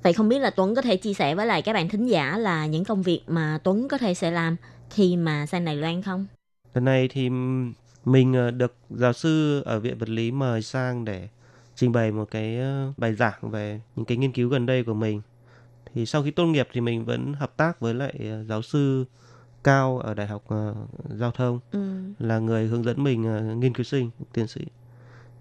[0.03, 2.37] Vậy không biết là Tuấn có thể chia sẻ với lại các bạn thính giả
[2.37, 4.55] là những công việc mà Tuấn có thể sẽ làm
[4.89, 6.25] khi mà sang Đài Loan không?
[6.73, 7.29] Lần này thì
[8.05, 11.27] mình ờ, được giáo sư ở Viện Vật lý mời sang để
[11.77, 14.93] trình bày một cái ờ, bài giảng về những cái nghiên cứu gần đây của
[14.93, 15.21] mình.
[15.93, 19.05] Thì sau khi tốt nghiệp thì mình vẫn hợp tác với lại ờ, giáo sư
[19.63, 20.75] cao ở Đại học ờ,
[21.09, 21.59] Giao thông.
[21.71, 21.79] Ừ.
[22.19, 23.21] là người hướng dẫn mình
[23.59, 24.61] nghiên cứu sinh tiến sĩ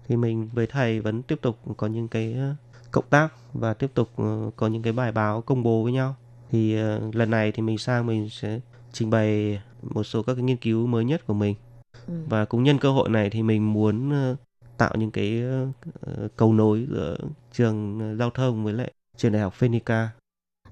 [0.07, 2.35] thì mình với thầy vẫn tiếp tục có những cái
[2.91, 4.09] cộng tác và tiếp tục
[4.55, 6.15] có những cái bài báo công bố với nhau
[6.51, 6.75] thì
[7.13, 8.59] lần này thì mình sang mình sẽ
[8.93, 11.55] trình bày một số các cái nghiên cứu mới nhất của mình
[12.07, 12.13] Ừ.
[12.29, 14.11] và cũng nhân cơ hội này thì mình muốn
[14.77, 15.41] tạo những cái
[16.01, 17.17] ờ, cầu nối giữa
[17.53, 20.09] trường giao thông với lại trường đại học Phenica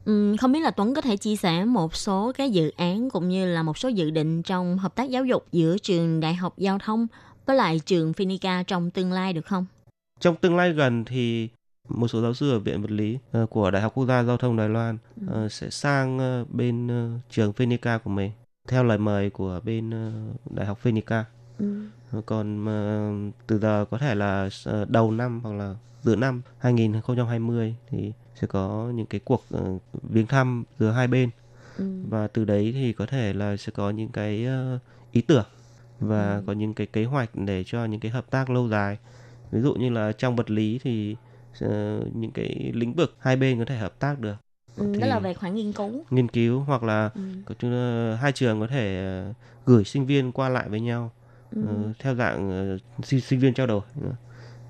[0.06, 3.30] Ừ, không biết là Tuấn có thể chia sẻ một số cái dự án cũng
[3.30, 6.58] như là một số dự định trong hợp tác giáo dục giữa trường Đại học
[6.58, 7.08] Giao thông
[7.46, 9.66] với lại trường Phenica trong tương lai được không?
[10.20, 11.50] trong tương lai gần thì
[11.90, 14.38] một số giáo sư ở viện vật lý ờ, của Đại học Quốc gia Giao
[14.38, 16.90] thông Đài Loan ờ, sẽ sang bên
[17.30, 18.32] trường Phenica của mình
[18.68, 19.92] theo lời mời của bên
[20.50, 21.26] Đại học Phenica.
[21.60, 21.66] Ừ.
[22.26, 23.12] Còn ờ,
[23.48, 28.48] từ giờ có thể là ờ, đầu năm hoặc là giữa năm 2020 thì sẽ
[28.48, 31.30] có những cái cuộc ờ, viếng thăm giữa hai bên
[31.78, 31.86] Ừ.
[32.10, 34.80] và từ đấy thì có thể là sẽ có những cái ờ,
[35.12, 35.46] ý tưởng
[36.00, 36.44] và Ừ.
[36.48, 38.98] có những cái kế hoạch để cho những cái hợp tác lâu dài
[39.52, 41.16] ví dụ như là trong vật lý thì
[41.62, 44.36] ờ, những cái lĩnh vực hai bên có thể hợp tác được
[44.78, 46.04] Ừ, thì- đó là về khoản nghiên cứu.
[46.10, 47.10] nghiên cứu hoặc là
[47.60, 48.16] Ừ.
[48.22, 49.04] hai trường có thể
[49.66, 51.12] gửi sinh viên qua lại với nhau
[51.56, 51.62] Ừ.
[51.68, 54.16] ờ, theo dạng ờ, sinh, sinh viên trao đổi nữa.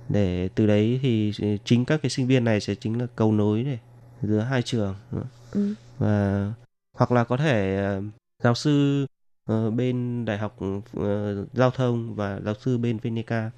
[0.10, 1.34] để từ đấy thì
[1.66, 3.78] chính các cái sinh viên này sẽ chính là cầu nối để
[4.22, 4.96] giữa hai trường.
[5.12, 5.74] Ừ.
[5.98, 6.54] và
[6.94, 8.02] hoặc là có thể ờ,
[8.44, 9.06] giáo sư
[9.46, 10.58] ờ, bên đại học
[10.94, 13.52] ờ, giao thông và giáo sư bên Phenica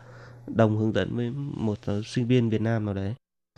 [0.48, 3.14] đồng hướng dẫn với một ờ, sinh viên Việt Nam nào đấy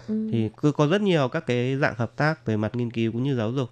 [0.07, 0.29] Ừ.
[0.31, 3.23] thì cứ có rất nhiều các cái dạng hợp tác về mặt nghiên cứu cũng
[3.23, 3.69] như giáo dục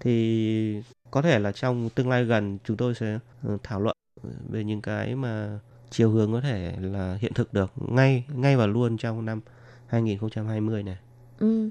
[0.00, 3.96] thì có thể là trong tương lai gần chúng tôi sẽ ờ, thảo luận
[4.50, 5.58] về những cái mà
[5.90, 9.40] chiều hướng có thể là hiện thực được ngay ngay và luôn trong năm
[9.86, 10.96] 2020 này.
[11.38, 11.70] Ừ.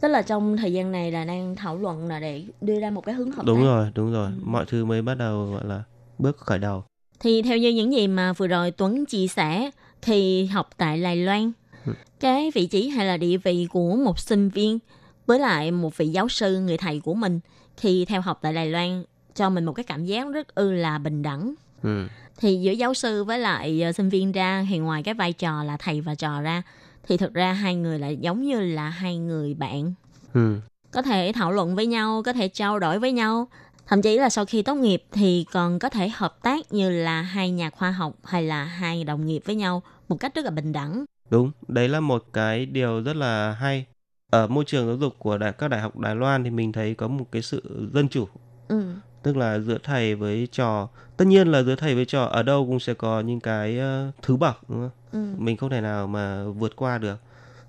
[0.00, 3.00] Tức là trong thời gian này là đang thảo luận là để đưa ra một
[3.00, 3.64] cái hướng hợp Đúng tác.
[3.64, 4.26] rồi, đúng rồi.
[4.30, 4.40] Ừ.
[4.44, 5.82] Mọi thứ mới bắt đầu gọi là
[6.18, 6.84] bước khởi đầu.
[7.20, 9.70] Thì theo như những gì mà vừa rồi Tuấn chia sẻ
[10.02, 11.52] thì học tại Đài Loan,
[11.86, 11.92] Ừ.
[12.20, 14.78] cái vị trí hay là địa vị của một sinh viên
[15.26, 17.40] với lại một vị giáo sư người thầy của mình
[17.76, 20.98] khi theo học tại Đài Loan cho mình một cái cảm giác rất ư là
[20.98, 21.54] bình đẳng.
[21.84, 22.06] Ừ.
[22.36, 25.62] Thì giữa giáo sư với lại ờ, sinh viên ra thì ngoài cái vai trò
[25.64, 26.62] là thầy và trò ra
[27.08, 29.94] thì thực ra hai người lại giống như là hai người bạn
[30.34, 30.56] Ừ.
[30.90, 33.48] có thể thảo luận với nhau, có thể trao đổi với nhau.
[33.86, 37.22] Thậm chí là sau khi tốt nghiệp thì còn có thể hợp tác như là
[37.22, 40.50] hai nhà khoa học hay là hai đồng nghiệp với nhau một cách rất là
[40.50, 41.04] bình đẳng.
[41.30, 43.86] Đúng, đấy là một cái điều rất là hay.
[44.30, 46.94] Ở môi trường giáo dục của đại, các đại học Đài Loan thì mình thấy
[46.94, 48.28] có một cái sự dân chủ,
[48.68, 48.94] Ừ.
[49.24, 50.88] tức là giữa thầy với trò.
[51.18, 54.12] Tất nhiên là giữa thầy với trò ở đâu cũng sẽ có những cái ờ,
[54.22, 54.90] thứ bậc đúng không?
[55.12, 55.36] Ừ.
[55.38, 57.16] Mình không thể nào mà vượt qua được.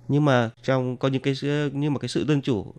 [0.10, 1.36] Nhưng mà trong có những cái
[1.74, 2.74] nhưng mà cái sự dân chủ.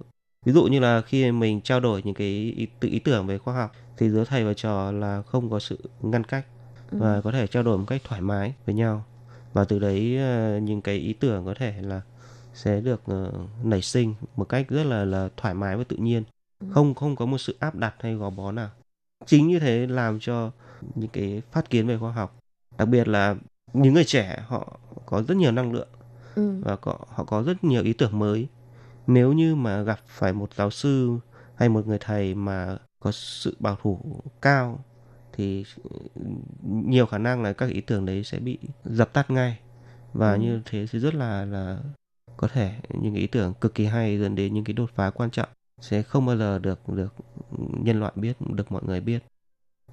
[0.46, 3.38] Ví dụ như là khi mình trao đổi những cái ý, tự ý tưởng về
[3.38, 6.46] khoa học thì giữa thầy và trò là không có sự ngăn cách
[6.92, 6.98] Ừ.
[7.00, 9.04] và có thể trao đổi một cách thoải mái với nhau
[9.52, 12.00] và từ đấy ờ, những cái ý tưởng có thể là
[12.54, 13.32] sẽ được ờ,
[13.64, 16.24] nảy sinh một cách rất là là thoải mái và tự nhiên.
[16.70, 18.70] Không không có một sự áp đặt hay gò bó nào.
[19.26, 20.50] Chính như thế làm cho
[20.94, 22.38] những cái phát kiến về khoa học
[22.78, 23.36] đặc biệt là
[23.72, 25.88] những người trẻ họ có rất nhiều năng lượng
[26.34, 26.60] Ừ.
[26.64, 28.48] và có, họ có rất nhiều ý tưởng mới.
[29.06, 31.18] Nếu như mà gặp phải một giáo sư
[31.54, 34.84] hay một người thầy mà có sự bảo thủ cao
[35.32, 35.64] thì
[36.64, 39.58] nhiều khả năng là các ý tưởng đấy sẽ bị dập tắt ngay.
[40.12, 40.38] Và Ừ.
[40.38, 41.78] như thế thì rất là là
[42.36, 45.30] có thể những ý tưởng cực kỳ hay dẫn đến những cái đột phá quan
[45.30, 45.48] trọng
[45.80, 47.14] sẽ không bao giờ được được
[47.84, 49.22] nhân loại biết được mọi người biết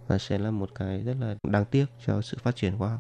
[0.08, 3.00] và sẽ là một cái rất là đáng tiếc cho sự phát triển khoa học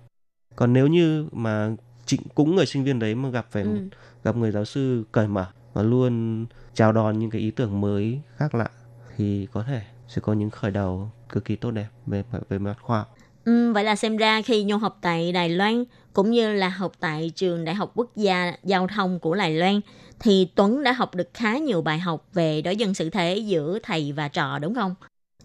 [0.55, 3.89] còn nếu như mà chính cũng người sinh viên đấy mà gặp phải Ừ.
[4.23, 8.21] gặp người giáo sư cởi mở và luôn chào đón những cái ý tưởng mới
[8.35, 8.69] khác lạ
[9.17, 12.77] thì có thể sẽ có những khởi đầu cực kỳ tốt đẹp về về mặt
[12.81, 13.15] khoa học.
[13.45, 16.93] Ừ, vậy là xem ra khi nhung học tại Đài Loan cũng như là học
[16.99, 19.81] tại trường Đại học Quốc gia Giao thông của Đài Loan
[20.19, 23.79] thì Tuấn đã học được khá nhiều bài học về đối dân sự thế giữa
[23.83, 24.95] thầy và trò đúng không?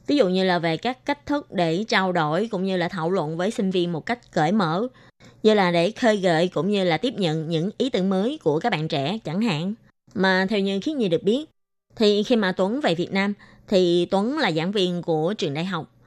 [0.06, 3.11] Ví dụ như là về các cách thức để trao đổi cũng như là thảo
[3.11, 4.87] luận với sinh viên một cách cởi mở,
[5.42, 8.61] như là để khơi gợi cũng như là tiếp nhận những ý tưởng mới của
[8.61, 9.74] các bạn trẻ chẳng hạn.
[10.14, 11.44] Mà theo như khiến Nhi được biết,
[11.96, 13.34] thì khi mà Tuấn về Việt Nam
[13.68, 15.97] thì Tuấn là giảng viên của trường đại học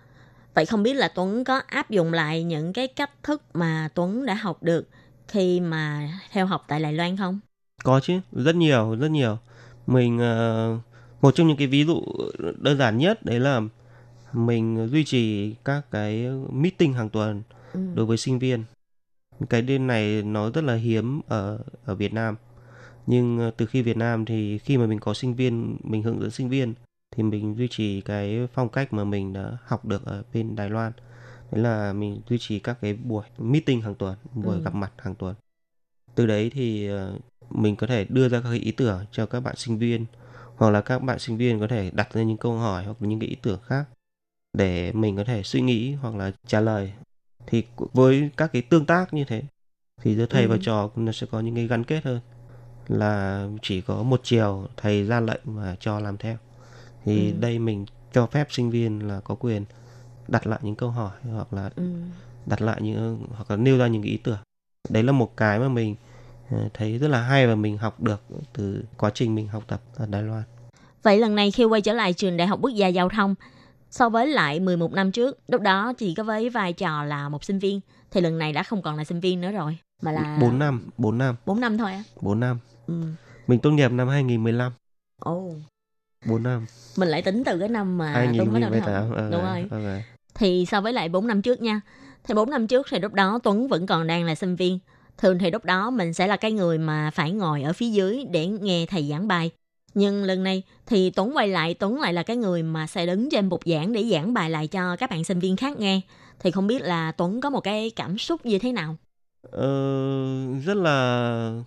[0.54, 4.26] Vậy không biết là Tuấn có áp dụng lại những cái cách thức mà Tuấn
[4.26, 4.88] đã học được
[5.28, 7.40] khi mà theo học tại Đài Loan không?
[7.84, 9.38] Có chứ, rất nhiều, rất nhiều.
[9.88, 10.78] Mình ờ,
[11.22, 12.02] một trong những cái ví dụ
[12.58, 13.62] đơn giản nhất đấy là
[14.34, 17.80] mình duy trì các cái meeting hàng tuần Ừ.
[17.96, 18.64] đối với sinh viên.
[19.50, 22.36] Cái đêm này nó rất là hiếm ở ở Việt Nam.
[23.08, 26.22] Nhưng ờ, từ khi Việt Nam thì khi mà mình có sinh viên, mình hướng
[26.22, 26.74] dẫn sinh viên
[27.12, 30.70] thì mình duy trì cái phong cách mà mình đã học được ở bên Đài
[30.70, 30.92] Loan.
[31.52, 34.62] Đấy là mình duy trì các cái buổi meeting hàng tuần, buổi Ừ.
[34.64, 35.36] gặp mặt hàng tuần.
[36.16, 37.18] Từ đấy thì ờ,
[37.50, 40.06] mình có thể đưa ra các ý tưởng cho các bạn sinh viên
[40.56, 43.20] hoặc là các bạn sinh viên có thể đặt ra những câu hỏi hoặc những
[43.20, 43.86] cái ý tưởng khác
[44.54, 46.94] để mình có thể suy nghĩ hoặc là trả lời
[47.48, 49.44] thì với các cái tương tác như thế
[50.02, 50.50] thì giữa thầy Ừ.
[50.50, 52.20] và trò nó sẽ có những cái gắn kết hơn
[52.88, 56.38] là chỉ có một chiều thầy ra lệnh và cho làm theo
[57.06, 57.38] thì Ừ.
[57.40, 59.66] đây mình cho phép sinh viên là có quyền
[60.28, 61.84] đặt lại những câu hỏi hoặc là Ừ.
[62.46, 64.38] đặt lại những hoặc là nêu ra những ý tưởng
[64.90, 65.96] đấy là một cái mà mình
[66.50, 68.22] ờ, thấy rất là hay và mình học được
[68.54, 70.44] từ quá trình mình học tập ở Đài Loan
[71.04, 73.36] Vậy lần này khi quay trở lại trường Đại học Quốc gia Giao thông,
[73.90, 77.44] so với lại 11 năm trước, lúc đó chỉ có với vai trò là một
[77.44, 77.80] sinh viên,
[78.12, 80.90] thì lần này đã không còn là sinh viên nữa rồi, mà là 4 năm
[80.98, 82.04] 4 năm 4 năm thôi á.
[82.22, 83.04] 4 năm Ừ.
[83.48, 84.74] mình tốt nghiệp năm 2015
[85.20, 85.54] Ồ,
[86.26, 86.66] 4 năm
[86.98, 88.82] mình lại tính từ cái năm mà Tuấn bắt đầu học.
[88.82, 89.68] 2018 ờ, Đúng rồi.
[89.72, 90.00] ờ.
[90.36, 91.82] Thì so với lại 4 năm trước nha,
[92.24, 94.80] thì 4 năm trước thì lúc đó Tuấn vẫn còn đang là sinh viên.
[95.18, 98.26] Thường thì lúc đó mình sẽ là cái người mà phải ngồi ở phía dưới
[98.32, 99.52] để nghe thầy giảng bài.
[99.94, 103.30] Nhưng lần này thì Tuấn quay lại, Tuấn lại là cái người mà sẽ đứng
[103.30, 106.02] trên bục giảng để giảng bài lại cho các bạn sinh viên khác nghe.
[106.40, 108.96] Thì không biết là Tuấn có một cái cảm xúc như thế nào?
[109.52, 109.68] Ờ,
[110.66, 111.64] rất là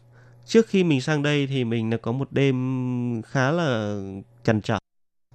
[0.46, 3.98] trước khi mình sang đây thì mình đã có một đêm khá là
[4.44, 4.78] trằn trọc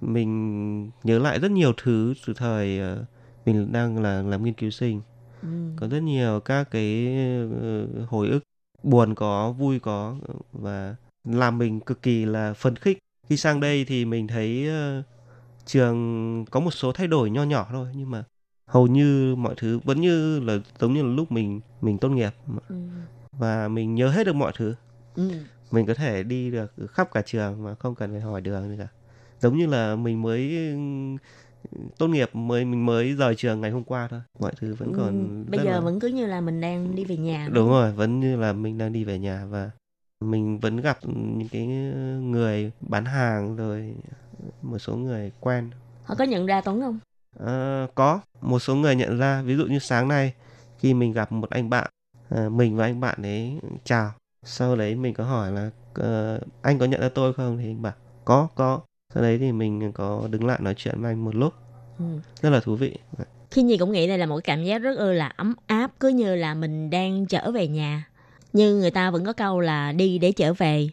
[0.00, 3.04] mình nhớ lại rất nhiều thứ từ thời ờ,
[3.46, 5.00] mình đang là làm nghiên cứu sinh
[5.42, 5.48] Ừ.
[5.76, 7.16] có rất nhiều các cái
[7.62, 8.40] ờ, hồi ức
[8.82, 10.16] buồn có vui có
[10.52, 12.98] và làm mình cực kỳ là phấn khích.
[13.28, 15.04] Khi sang đây thì mình thấy uh,
[15.66, 18.24] trường có một số thay đổi nho nhỏ thôi nhưng mà
[18.66, 22.30] hầu như mọi thứ vẫn như là giống như là lúc mình mình tốt nghiệp
[22.68, 22.76] ừ.
[23.32, 24.74] và mình nhớ hết được mọi thứ.
[25.14, 25.30] Ừ.
[25.70, 28.76] Mình có thể đi được khắp cả trường mà không cần phải hỏi đường gì
[28.78, 28.88] cả.
[29.40, 30.72] Giống như là mình mới
[31.98, 34.20] tốt nghiệp mới mình mới rời trường ngày hôm qua thôi.
[34.38, 35.80] Mọi thứ vẫn còn ừ, bây giờ là...
[35.80, 38.78] vẫn cứ như là mình đang đi về nhà đúng rồi vẫn như là mình
[38.78, 39.70] đang đi về nhà và
[40.24, 41.66] mình vẫn gặp những cái
[42.22, 43.94] người bán hàng rồi
[44.62, 45.70] một số người quen.
[46.04, 46.98] Họ có nhận ra tuấn không?
[47.46, 48.20] À, có.
[48.40, 49.42] Một số người nhận ra.
[49.42, 50.34] Ví dụ như sáng nay
[50.78, 51.90] khi mình gặp một anh bạn
[52.28, 54.12] à, mình và anh bạn ấy chào.
[54.42, 55.70] Sau đấy mình có hỏi là
[56.00, 57.58] uh, anh có nhận ra tôi không?
[57.58, 58.80] Thì anh bảo có có
[59.14, 61.54] sau đấy thì mình có đứng lại nói chuyện với anh một lúc.
[61.98, 62.04] Ừ.
[62.42, 62.98] rất là thú vị.
[63.50, 66.34] Khi nhi cũng nghĩ đây là một cảm giác rất là ấm áp cứ như
[66.34, 68.06] là mình đang trở về nhà.
[68.52, 70.88] Nhưng người ta vẫn có câu là đi để trở về.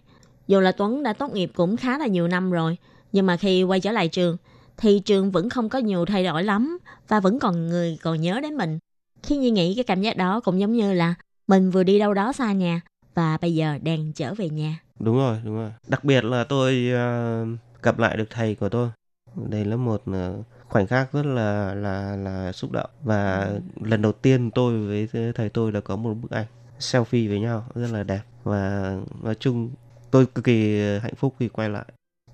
[0.47, 2.77] Dù là tuấn đã tốt nghiệp cũng khá là nhiều năm rồi
[3.11, 4.37] nhưng mà khi quay trở lại trường
[4.77, 8.39] thì trường vẫn không có nhiều thay đổi lắm và vẫn còn người còn nhớ
[8.43, 8.79] đến mình.
[9.23, 11.15] Khi nhi nghĩ cái cảm giác đó cũng giống như là
[11.47, 12.81] mình vừa đi đâu đó xa nhà
[13.15, 14.79] và bây giờ đang trở về nhà.
[14.99, 15.71] Đúng rồi đúng rồi.
[15.87, 18.89] Đặc biệt là tôi uh, gặp lại được thầy của tôi.
[19.35, 22.89] Đây là một ờ, khoảnh khắc rất là là là xúc động.
[23.03, 23.49] Và
[23.81, 26.45] lần đầu tiên tôi với thầy tôi đã có một bức ảnh
[26.79, 28.21] selfie với nhau rất là đẹp.
[28.43, 29.69] Và nói chung
[30.11, 31.85] tôi cực kỳ hạnh phúc khi quay lại.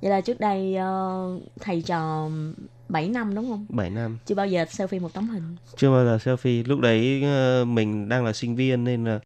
[0.02, 2.30] Vậy là trước đây uh, thầy trò
[2.90, 3.66] 7 năm đúng không?
[3.70, 4.18] 7 năm.
[4.26, 5.56] Chưa bao giờ selfie một tấm hình.
[5.78, 6.64] Chưa bao giờ selfie.
[6.68, 7.24] Lúc đấy
[7.62, 9.20] uh, mình đang là sinh viên nên là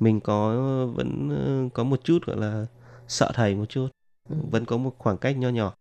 [0.00, 0.56] mình có
[0.94, 2.66] vẫn có một chút gọi là
[3.08, 3.88] sợ thầy một chút.
[4.28, 5.74] Vẫn có một khoảng cách nho nhỏ.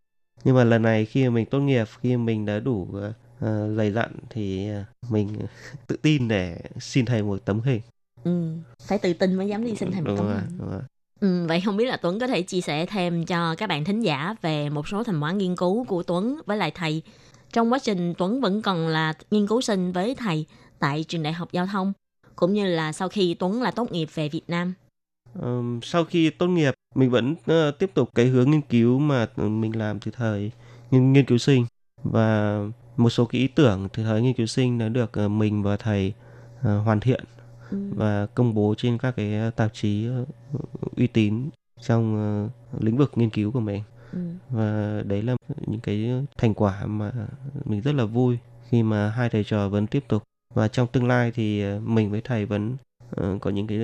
[0.44, 4.12] Nhưng mà lần này khi mình tốt nghiệp khi mình đã đủ uh, dày dặn
[4.30, 5.30] thì uh, mình
[5.88, 7.82] tự tin để xin thầy một tấm hình.
[8.24, 10.58] Ừ, phải tự tin mới dám đi xin thầy một đúng tấm rồi, hình.
[10.60, 10.82] đúng rồi.
[11.22, 14.02] Ừ, vậy không biết là Tuấn có thể chia sẻ thêm cho các bạn thính
[14.02, 17.02] giả về một số thành quả nghiên cứu của Tuấn với lại thầy.
[17.54, 20.46] Trong quá trình Tuấn vẫn còn là nghiên cứu sinh với thầy
[20.80, 21.94] tại trường đại học giao thông
[22.36, 24.74] cũng như là sau khi Tuấn là tốt nghiệp về Việt Nam.
[25.42, 29.28] Um, sau khi tốt nghiệp mình vẫn uh, tiếp tục cái hướng nghiên cứu mà
[29.38, 30.52] mình làm từ thời
[30.92, 31.66] nghiên, nghiên cứu sinh
[32.04, 32.60] và
[32.98, 35.78] một số cái ý tưởng từ thời nghiên cứu sinh đã được uh, mình và
[35.78, 36.14] thầy
[36.60, 37.24] uh, hoàn thiện
[37.72, 37.78] ừ.
[37.96, 41.50] và công bố trên các cái tạp chí uh, uy tín
[41.82, 43.84] trong uh, lĩnh vực nghiên cứu của mình
[44.14, 44.20] ừ.
[44.50, 45.36] và đấy là
[45.68, 47.12] những cái thành quả mà
[47.66, 48.38] mình rất là vui
[48.70, 50.24] khi mà hai thầy trò vẫn tiếp tục
[50.54, 52.78] và trong tương lai thì mình với thầy vẫn
[53.16, 53.80] Ờ, có những cái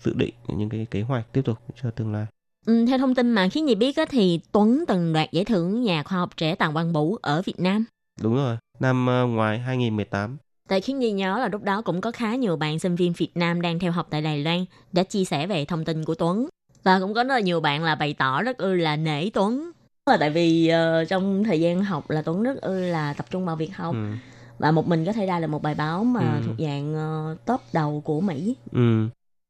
[0.00, 2.26] dự định những cái kế hoạch tiếp tục cho tương lai
[2.66, 5.82] Ừ, theo thông tin mà khiến nhị biết á, thì Tuấn từng đoạt giải thưởng
[5.82, 7.84] nhà khoa học trẻ Tàng Văn Vũ ở Việt Nam.
[8.22, 10.36] Đúng rồi, năm uh, ngoài 2018.
[10.68, 13.30] Tại khiến Nhi nhớ là lúc đó cũng có khá nhiều bạn sinh viên Việt
[13.34, 16.48] Nam đang theo học tại Đài Loan đã chia sẻ về thông tin của Tuấn.
[16.82, 19.70] Và cũng có rất là nhiều bạn là bày tỏ rất ư là nể Tuấn.
[20.06, 23.44] Là tại vì uh, trong thời gian học là Tuấn rất ư là tập trung
[23.46, 23.94] vào việc học.
[23.94, 24.14] Ừ
[24.58, 26.42] và một mình có thể ra được một bài báo mà ừ.
[26.46, 26.94] thuộc dạng
[27.32, 28.56] uh, top đầu của Mỹ.
[28.72, 29.08] Ừ.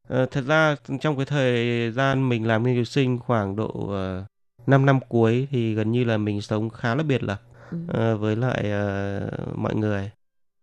[0.09, 3.91] À, thật ra trong cái thời gian mình làm nghiên cứu sinh khoảng độ uh,
[3.91, 4.25] ờ,
[4.67, 7.79] 5 năm cuối thì gần như là mình sống khá là biệt lập ừ.
[8.15, 10.11] uh, với lại uh, mọi người.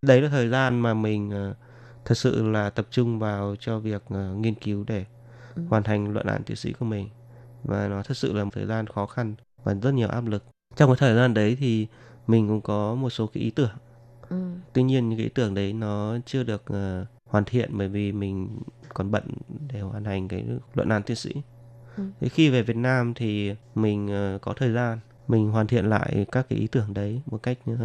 [0.02, 1.58] Đấy là thời gian mà mình uh,
[2.06, 5.06] thật sự là tập trung vào cho việc uh, nghiên cứu để
[5.56, 5.62] ừ.
[5.70, 7.10] hoàn thành luận án tiến sĩ của mình
[7.64, 10.44] và nó thật sự là một thời gian khó khăn và rất nhiều áp lực.
[10.76, 11.88] Trong cái thời gian đấy thì
[12.28, 13.72] mình cũng có một số cái ý tưởng
[14.32, 14.38] Ừ.
[14.74, 18.12] tuy nhiên những cái ý tưởng đấy nó chưa được uh, hoàn thiện bởi vì
[18.12, 18.60] mình
[18.90, 19.24] còn bận
[19.74, 21.32] để hoàn thành cái luận án tiến sĩ
[21.98, 22.04] ừ.
[22.22, 26.26] thế khi về Việt Nam thì mình uh, có thời gian mình hoàn thiện lại
[26.32, 27.78] các cái ý tưởng đấy một cách uh,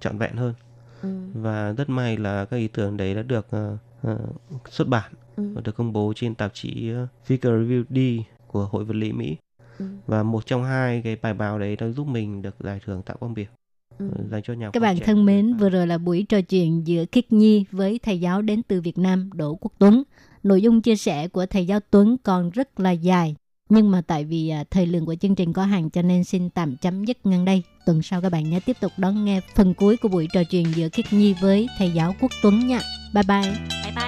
[0.00, 0.54] trọn vẹn hơn
[1.02, 1.08] ừ.
[1.34, 4.18] và rất may là các ý tưởng đấy đã được uh,
[4.68, 5.52] xuất bản ừ.
[5.54, 6.92] và được công bố trên tạp chí
[7.26, 9.36] Figure Review D của Hội vật lý Mỹ
[9.78, 9.86] ừ.
[10.06, 13.14] và một trong hai cái bài báo đấy đã giúp mình được giải thưởng Tạ
[13.14, 13.46] Quang Biểu.
[14.30, 15.06] Dành cho nhà các bạn trẻ.
[15.06, 18.62] thân mến vừa rồi là buổi trò chuyện giữa Khiết Nhi với thầy giáo đến
[18.62, 20.02] từ Việt Nam Đỗ Quốc Tuấn
[20.42, 23.34] nội dung chia sẻ của thầy giáo Tuấn còn rất là dài
[23.68, 26.50] nhưng mà tại vì à, thời lượng của chương trình có hạn cho nên xin
[26.50, 27.62] tạm chấm dứt ngang đây.
[27.86, 30.66] Tuần sau các bạn nhớ tiếp tục đón nghe phần cuối của buổi trò chuyện
[30.74, 32.80] giữa Khiết Nhi với thầy giáo Quốc Tuấn nha.
[33.14, 33.52] Bye bye.
[33.84, 34.07] Bye bye.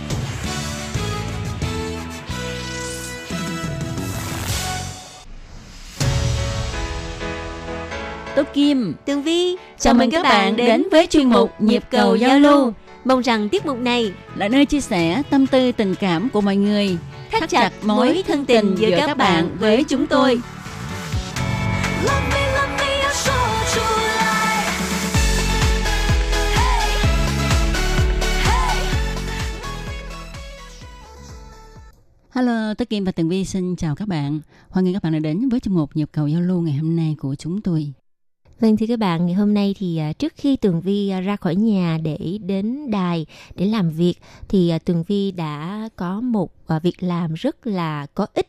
[8.35, 12.39] Tốt Kim, Tường Vi, chào mừng các bạn đến với chuyên mục Nhịp cầu giao
[12.39, 12.73] lưu.
[13.05, 16.55] Mong rằng tiết mục này Là nơi chia sẻ tâm tư tình cảm của mọi
[16.55, 16.97] người,
[17.31, 20.41] thắt chặt mối thân tình giữa các bạn với chúng tôi.
[32.31, 34.39] Hello, Tất Kim và Tường Vi xin chào các bạn.
[34.69, 36.95] Hoan nghênh các bạn đã đến với chương mục Nhịp cầu giao lưu ngày hôm
[36.95, 37.93] nay của chúng tôi.
[38.61, 41.35] Vâng thưa các bạn, ngày hôm nay thì à, trước khi Tường Vi à, ra
[41.35, 44.13] khỏi nhà để đến đài để làm việc
[44.47, 46.51] thì à, Tường Vi đã có một
[46.83, 48.47] việc làm rất là có ích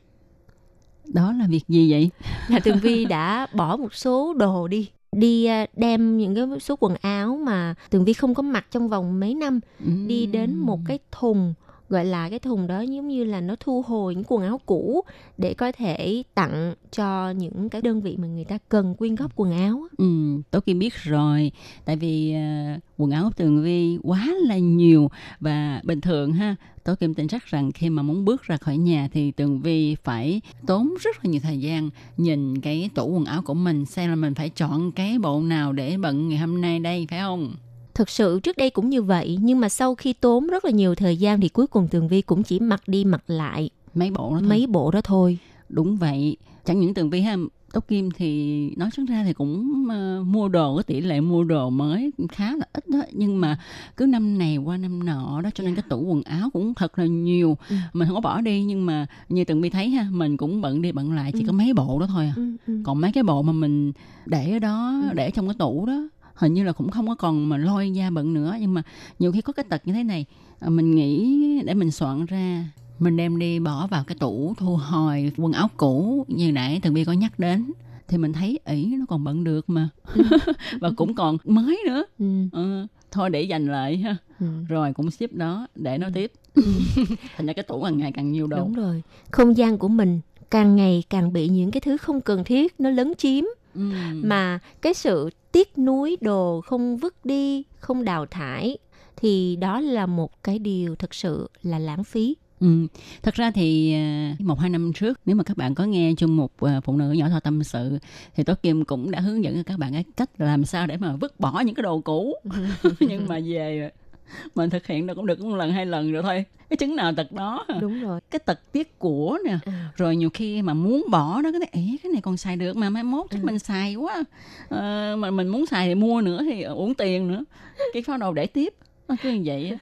[1.07, 2.11] Đó là việc gì vậy?
[2.49, 6.95] là Tường Vi đã bỏ một số đồ đi đi đem những cái số quần
[7.01, 9.61] áo mà Tường Vi không có mặc trong vòng mấy năm
[10.07, 11.55] đi đến một cái thùng
[11.93, 15.05] gọi là cái thùng đó giống như là nó thu hồi những quần áo cũ
[15.39, 19.33] để có thể tặng cho những cái đơn vị mà người ta cần quyên góp
[19.37, 19.87] quần áo.
[19.99, 20.07] Ừ,
[20.51, 21.53] tôi Kim biết rồi
[21.85, 22.35] Tại vì
[22.77, 27.29] uh, quần áo Tường Vi quá là nhiều Và bình thường ha Tố Kim tin
[27.29, 31.25] chắc rằng khi mà muốn bước ra khỏi nhà Thì Tường Vi phải tốn rất
[31.25, 34.49] là nhiều thời gian Nhìn cái tủ quần áo của mình Xem là mình phải
[34.49, 37.55] chọn cái bộ nào để bận ngày hôm nay đây phải không?
[37.95, 40.95] Thực sự trước đây cũng như vậy nhưng mà sau khi tốn rất là nhiều
[40.95, 44.31] thời gian thì cuối cùng tường vi cũng chỉ mặc đi mặc lại Mấy bộ
[44.35, 44.49] đó thôi.
[44.49, 45.39] mấy bộ đó thôi
[45.69, 47.37] Đúng vậy Chẳng những Tường Vi ha
[47.73, 51.45] Tố Kim thì nói chẳng ra thì cũng ờ, mua đồ cái tỷ lệ mua
[51.45, 53.59] đồ mới khá là ít đó nhưng mà
[53.97, 56.99] cứ năm này qua năm nọ đó cho nên cái tủ quần áo cũng thật
[56.99, 57.77] là nhiều Ừ.
[57.93, 60.83] mình không có bỏ đi nhưng mà như Tường Vi thấy ha mình cũng bận
[60.83, 61.45] đi bận lại chỉ Ừ.
[61.47, 62.81] có mấy bộ đó thôi à ừ, ừ.
[62.85, 63.93] còn mấy cái bộ mà mình
[64.27, 65.15] để ở đó Ừ.
[65.15, 68.11] để trong cái tủ đó hình như là cũng không có còn mà lôi ra
[68.11, 68.83] bận nữa nhưng mà
[69.19, 70.25] nhiều khi có cái tật như thế này
[70.61, 72.65] à, mình nghĩ để mình soạn ra
[72.99, 76.95] mình đem đi bỏ vào cái tủ thu hồi quần áo cũ như nãy Tường
[76.95, 77.73] Vi có nhắc đến
[78.09, 79.89] thì mình thấy ỷ nó còn bận được mà.
[80.81, 82.05] Và cũng còn mới nữa.
[82.19, 84.17] Ừ, Ờ, thôi để dành lại ha.
[84.41, 84.47] Ừ.
[84.69, 86.33] rồi cũng ship đó để nó tiếp.
[87.37, 88.57] Thành ra cái tủ càng ngày càng nhiều đồ.
[88.57, 89.03] Đúng rồi.
[89.31, 90.21] Không gian của mình
[90.51, 93.45] càng ngày càng bị những cái thứ không cần thiết nó lấn chiếm
[93.75, 93.81] Ừ.
[94.23, 98.79] mà cái sự tiếc nuối đồ không vứt đi không đào thải
[99.17, 102.87] thì đó là một cái điều thực sự là lãng phí Ừ.
[103.23, 106.37] Thật ra thì à, một hai năm trước nếu mà các bạn có nghe chung
[106.37, 107.99] một à, phụ nữ nhỏ thọ tâm sự
[108.35, 110.97] thì Tố Kim cũng đã hướng dẫn cho các bạn cái cách làm sao để
[110.97, 112.35] mà vứt bỏ những cái đồ cũ
[113.01, 113.91] nhưng mà về
[114.55, 116.45] mình thực hiện được cũng được một lần hai lần rồi thôi.
[116.71, 117.67] Cái chứng nào tật đó?
[117.81, 118.21] Đúng rồi.
[118.31, 119.59] Cái tật tiếc của nè.
[119.67, 122.77] À, rồi nhiều khi mà muốn bỏ đó cái này cái này còn xài được
[122.77, 123.47] mà mai mốt chắc Ừ.
[123.47, 124.23] mình xài quá.
[124.69, 127.45] Ờ, mà mình muốn xài thì mua nữa thì uổng tiền nữa.
[127.93, 128.75] Cái pháo đầu để tiếp.
[129.09, 129.77] Nó cứ như vậy á.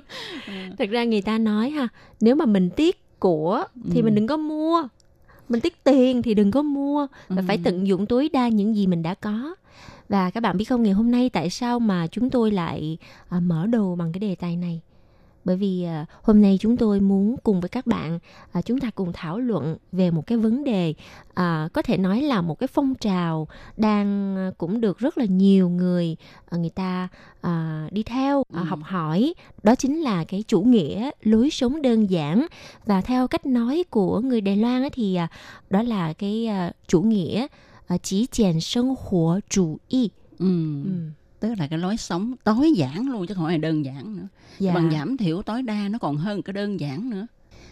[0.79, 1.89] thật ra người ta nói ha
[2.21, 4.05] nếu mà mình tiếc của thì Ừ.
[4.05, 4.89] mình đừng có mua.
[5.49, 7.07] Mình tiếc tiền thì đừng có mua.
[7.29, 7.45] Và Ừ.
[7.49, 9.55] phải tận dụng tối đa những gì mình đã có
[10.11, 12.99] và các bạn biết không ngày hôm nay tại sao mà chúng tôi lại
[13.29, 14.81] à, mở đầu bằng cái đề tài này?
[15.45, 18.19] Bởi vì à, hôm nay chúng tôi muốn cùng với các bạn
[18.53, 20.95] à, chúng ta cùng thảo luận về một cái vấn đề
[21.35, 25.25] à, có thể nói là một cái phong trào đang à, cũng được rất là
[25.25, 26.17] nhiều người
[26.51, 27.09] à, người ta
[27.41, 28.65] à, đi theo à, Ừ.
[28.65, 29.35] học hỏi.
[29.63, 32.47] Đó chính là cái chủ nghĩa lối sống đơn giản.
[32.87, 35.29] Và theo cách nói của người Đài Loan á thì à,
[35.71, 37.47] đó là cái à, chủ nghĩa
[37.91, 40.83] à, chỉ chèn sinh hoạt chủ y ừ.
[40.85, 40.91] ừ.
[41.41, 44.29] tức là cái lối sống tối giản luôn chứ không phải đơn giản nữa
[44.59, 44.75] dạ.
[44.75, 47.27] bằng giảm thiểu tối đa nó còn hơn cái đơn giản nữa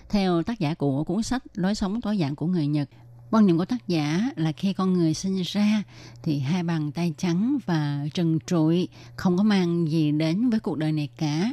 [0.08, 2.88] theo tác giả của cuốn sách lối sống tối giản của người nhật
[3.30, 5.82] quan niệm của tác giả là khi con người sinh ra
[6.22, 10.78] thì hai bàn tay trắng và trần trụi không có mang gì đến với cuộc
[10.78, 11.50] đời này cả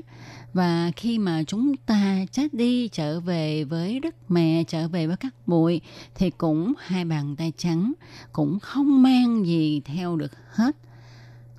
[0.56, 5.18] và khi mà chúng ta chết đi, trở về với đất mẹ, trở về với
[5.18, 5.82] các bụi,
[6.16, 7.94] thì cũng hai bàn tay trắng
[8.32, 10.76] cũng không mang gì theo được hết.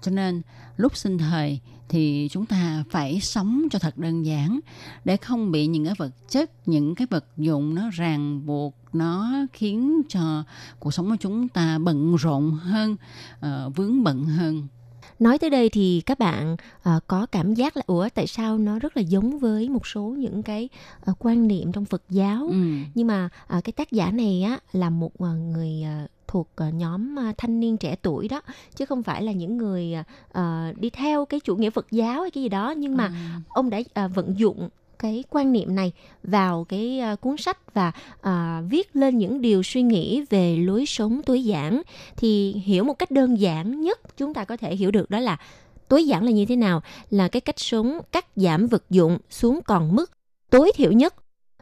[0.02, 0.42] Cho nên,
[0.76, 4.60] lúc sinh thời thì chúng ta phải sống cho thật đơn giản
[5.04, 9.32] để không bị những cái vật chất, những cái vật dụng nó ràng buộc, nó
[9.52, 10.44] khiến cho
[10.78, 12.96] cuộc sống của chúng ta bận rộn hơn
[13.40, 14.68] ờ, vướng bận hơn
[15.18, 18.78] nói tới đây thì các bạn à, có cảm giác là ủa tại sao nó
[18.78, 20.68] rất là giống với một số những cái
[21.04, 22.56] à, quan niệm trong Phật giáo ừ.
[22.94, 26.70] nhưng mà à, cái tác giả này á là một à, người à, thuộc à,
[26.70, 28.40] nhóm à, thanh niên trẻ tuổi đó
[28.76, 32.22] chứ không phải là những người à, à, đi theo cái chủ nghĩa Phật giáo
[32.22, 33.12] hay cái gì đó nhưng mà Ừ.
[33.48, 34.68] ông đã à, vận dụng
[34.98, 35.92] cái quan niệm này
[36.22, 40.86] vào cái uh, cuốn sách và uh, viết lên những điều suy nghĩ về lối
[40.86, 41.82] sống tối giản.
[42.16, 45.36] Thì hiểu một cách đơn giản nhất chúng ta có thể hiểu được đó là
[45.88, 49.60] tối giản là như thế nào là cái cách sống cắt giảm vật dụng xuống
[49.66, 50.10] còn mức
[50.50, 51.14] tối thiểu nhất.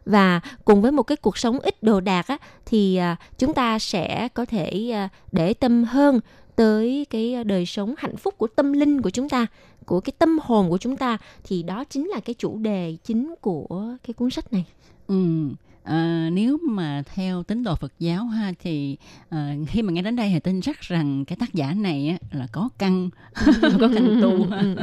[0.07, 3.79] Và cùng với một cái cuộc sống ít đồ đạc á, thì uh, chúng ta
[3.79, 6.21] sẽ có thể uh, để tâm hơn
[6.57, 9.47] tới cái ờ, đời sống hạnh phúc của tâm linh của chúng ta,
[9.87, 13.35] của cái tâm hồn của chúng ta, thì đó chính là cái chủ đề chính
[13.41, 14.65] của cái cuốn sách này.
[15.07, 15.49] Ừ.
[15.85, 18.97] À, nếu mà theo tín đồ Phật giáo ha thì
[19.29, 22.39] à, khi mà nghe đến đây thì tin chắc rằng cái tác giả này á,
[22.39, 23.11] là có căn
[23.81, 24.47] có căn tu.
[24.51, 24.63] Ha.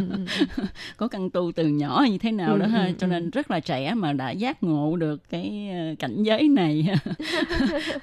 [0.98, 3.94] có căn tu từ nhỏ như thế nào đó ha cho nên rất là trẻ
[3.94, 6.88] mà đã giác ngộ được cái cảnh giới này.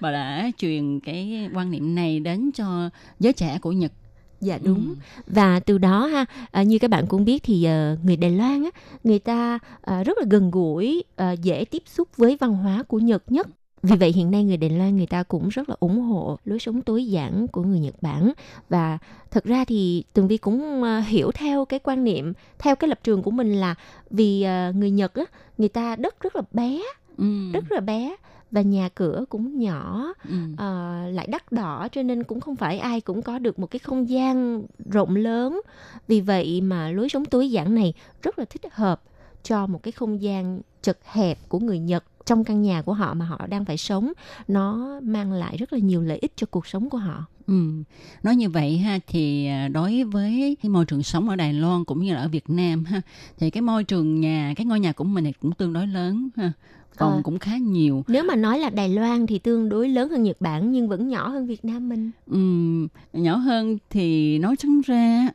[0.00, 2.90] Và đã truyền cái quan niệm này đến cho
[3.20, 3.92] giới trẻ của Nhật
[4.40, 4.94] dạ đúng ừ.
[5.26, 8.64] và từ đó ha à, như các bạn cũng biết thì uh, người Đài Loan
[8.64, 8.70] á
[9.04, 9.58] người ta
[9.90, 13.48] uh, rất là gần gũi uh, dễ tiếp xúc với văn hóa của Nhật nhất
[13.82, 16.58] vì vậy hiện nay người Đài Loan người ta cũng rất là ủng hộ lối
[16.58, 18.32] sống tối giản của người Nhật Bản
[18.68, 18.98] và
[19.30, 23.22] thật ra thì Tường Vi cũng hiểu theo cái quan niệm theo cái lập trường
[23.22, 23.74] của mình là
[24.10, 25.24] vì người Nhật á
[25.58, 26.80] người ta đất rất là bé
[27.18, 27.52] ừ.
[27.52, 28.16] rất là bé
[28.50, 30.34] và nhà cửa cũng nhỏ ừ.
[30.52, 33.78] uh, lại đắt đỏ cho nên cũng không phải ai cũng có được một cái
[33.78, 35.60] không gian rộng lớn
[36.08, 39.02] vì vậy mà lối sống tối giản này rất là thích hợp
[39.42, 43.14] cho một cái không gian chật hẹp của người Nhật trong căn nhà của họ
[43.14, 44.12] mà họ đang phải sống
[44.48, 47.24] nó mang lại rất là nhiều lợi ích cho cuộc sống của họ.
[47.46, 47.82] Ừ.
[48.22, 51.84] Nói như vậy ha thì à, đối với cái môi trường sống ở Đài Loan
[51.84, 53.00] cũng như là ở Việt Nam ha
[53.38, 56.28] thì cái môi trường nhà cái ngôi nhà của mình thì cũng tương đối lớn
[56.36, 56.52] ha
[56.98, 60.08] phòng à, cũng khá nhiều nếu mà nói là Đài Loan thì tương đối lớn
[60.08, 64.56] hơn Nhật Bản nhưng vẫn nhỏ hơn Việt Nam mình um, nhỏ hơn thì nói
[64.56, 65.28] chắn ra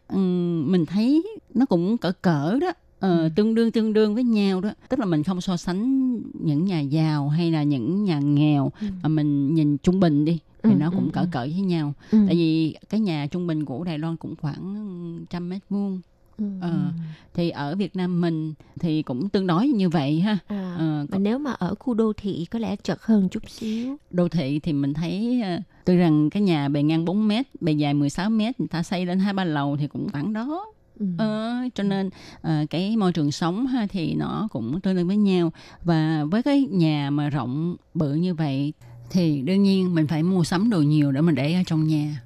[0.66, 3.30] mình thấy nó cũng cỡ cỡ đó ờ, ừ.
[3.36, 6.80] tương đương tương đương với nhau đó tức là mình không so sánh những nhà
[6.80, 8.88] giàu hay là những nhà nghèo ừ.
[9.04, 11.28] mà mình nhìn trung bình đi thì ừ, nó cũng ừ, cỡ ừ.
[11.32, 12.18] cỡ với nhau ừ.
[12.28, 16.02] tại vì cái nhà trung bình của Đài Loan cũng khoảng trăm mét vuông
[16.38, 16.46] Ừ.
[16.62, 16.92] Ờ,
[17.34, 20.38] thì ở Việt Nam mình thì cũng tương đối như vậy ha.
[20.48, 23.98] À, ờ, còn nếu mà ở khu đô thị có lẽ chật hơn chút xíu.
[24.12, 27.72] Đô thị thì mình thấy ờ, tuy rằng cái nhà bề ngang 4 mét, bề
[27.72, 30.66] dài 16 mét, người ta xây lên hai ba lầu thì cũng khoảng đó.
[31.00, 31.06] Ừ.
[31.18, 35.18] Ờ, cho nên uh, cái môi trường sống ha thì nó cũng tương đương với
[35.18, 35.52] nhau
[35.84, 38.74] và với cái nhà mà rộng bự như vậy
[39.10, 42.22] thì đương nhiên mình phải mua sắm đồ nhiều để mình để ở trong nhà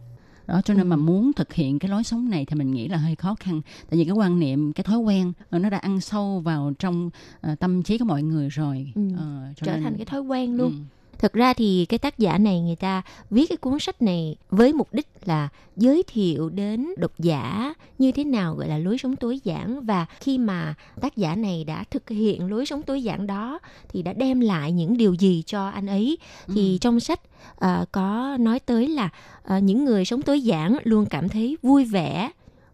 [0.48, 0.90] đó cho nên ừ.
[0.90, 3.62] mà muốn thực hiện cái lối sống này thì mình nghĩ là hơi khó khăn
[3.90, 7.10] tại vì cái quan niệm cái thói quen ờ, nó đã ăn sâu vào trong
[7.52, 9.02] uh, tâm trí của mọi người rồi ừ.
[9.02, 9.84] uh, trở nên...
[9.84, 13.02] thành cái thói quen luôn ừ Thực ra thì cái tác giả này người ta
[13.30, 18.12] viết cái cuốn sách này với mục đích là giới thiệu đến độc giả như
[18.12, 19.86] thế nào gọi là lối sống tối giản.
[19.86, 23.60] Và khi mà tác giả này đã thực hiện lối sống tối giản đó
[23.90, 26.18] thì đã đem lại những điều gì cho anh ấy?
[26.48, 26.78] Thì ừ.
[26.82, 27.20] trong sách
[27.52, 29.10] uh, có nói tới là
[29.58, 32.32] uh, những người sống tối giản luôn cảm thấy vui vẻ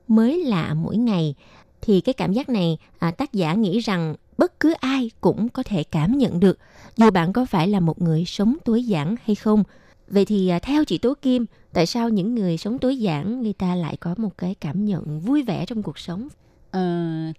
[0.07, 1.35] mới lạ mỗi ngày.
[1.81, 5.63] Thì cái cảm giác này à, tác giả nghĩ rằng bất cứ ai cũng có
[5.63, 6.57] thể cảm nhận được
[6.97, 9.63] dù bạn có phải là một người sống tối giản hay không.
[10.07, 13.53] Vậy thì à, theo chị Tố Kim, tại sao những người sống tối giản người
[13.53, 16.27] ta lại có một cái cảm nhận vui vẻ trong cuộc sống?
[16.71, 16.81] Ờ,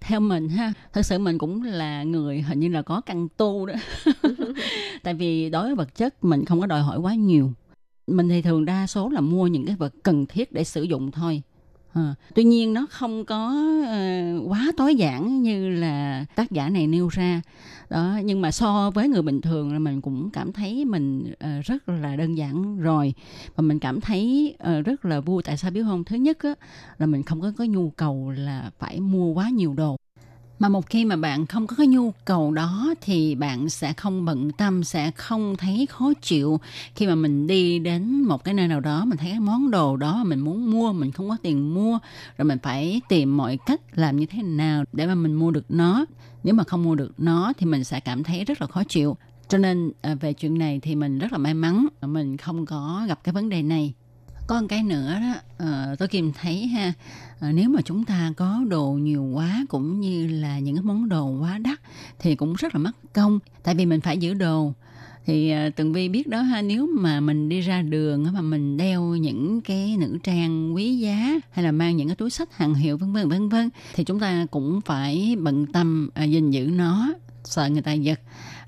[0.01, 3.65] theo mình ha, thật sự mình cũng là người hình như là có căn tu
[3.65, 3.73] đó.
[5.03, 7.51] Tại vì đối với vật chất mình không có đòi hỏi quá nhiều.
[8.07, 11.11] Mình thì thường đa số là mua những cái vật cần thiết để sử dụng
[11.11, 11.41] thôi
[11.95, 16.87] À, tuy nhiên nó không có uh, quá tối giản như là tác giả này
[16.87, 17.41] nêu ra.
[17.89, 21.65] Đó nhưng mà so với người bình thường là mình cũng cảm thấy mình uh,
[21.65, 23.13] rất là đơn giản rồi.
[23.55, 25.43] Và mình cảm thấy uh, rất là vui.
[25.43, 26.03] Tại sao biết không?
[26.03, 26.53] Thứ nhất á,
[26.97, 29.97] là mình không có có nhu cầu là phải mua quá nhiều đồ
[30.59, 34.25] mà một khi mà bạn không có cái nhu cầu đó thì bạn sẽ không
[34.25, 36.59] bận tâm, sẽ không thấy khó chịu.
[36.95, 39.97] Khi mà mình đi đến một cái nơi nào đó, mình thấy cái món đồ
[39.97, 41.99] đó mình muốn mua, mình không có tiền mua,
[42.37, 45.65] rồi mình phải tìm mọi cách làm như thế nào để mà mình mua được
[45.69, 46.05] nó.
[46.43, 49.17] Nếu mà không mua được nó thì mình sẽ cảm thấy rất là khó chịu.
[49.47, 53.05] Cho nên à, về chuyện này thì mình rất là may mắn, mình không có
[53.07, 53.93] gặp cái vấn đề này
[54.47, 55.33] có một cái nữa đó
[55.65, 56.93] uh, tôi kìm thấy ha
[57.37, 61.09] uh, nếu mà chúng ta có đồ nhiều quá cũng như là những cái món
[61.09, 61.79] đồ quá đắt
[62.19, 64.73] thì cũng rất là mất công tại vì mình phải giữ đồ.
[65.25, 68.77] Thì uh, tường vi biết đó ha nếu mà mình đi ra đường mà mình
[68.77, 72.73] đeo những cái nữ trang quý giá hay là mang những cái túi sách hàng
[72.73, 76.65] hiệu vân vân vân vân thì chúng ta cũng phải bận tâm uh, gìn giữ
[76.65, 78.19] nó sợ người ta giật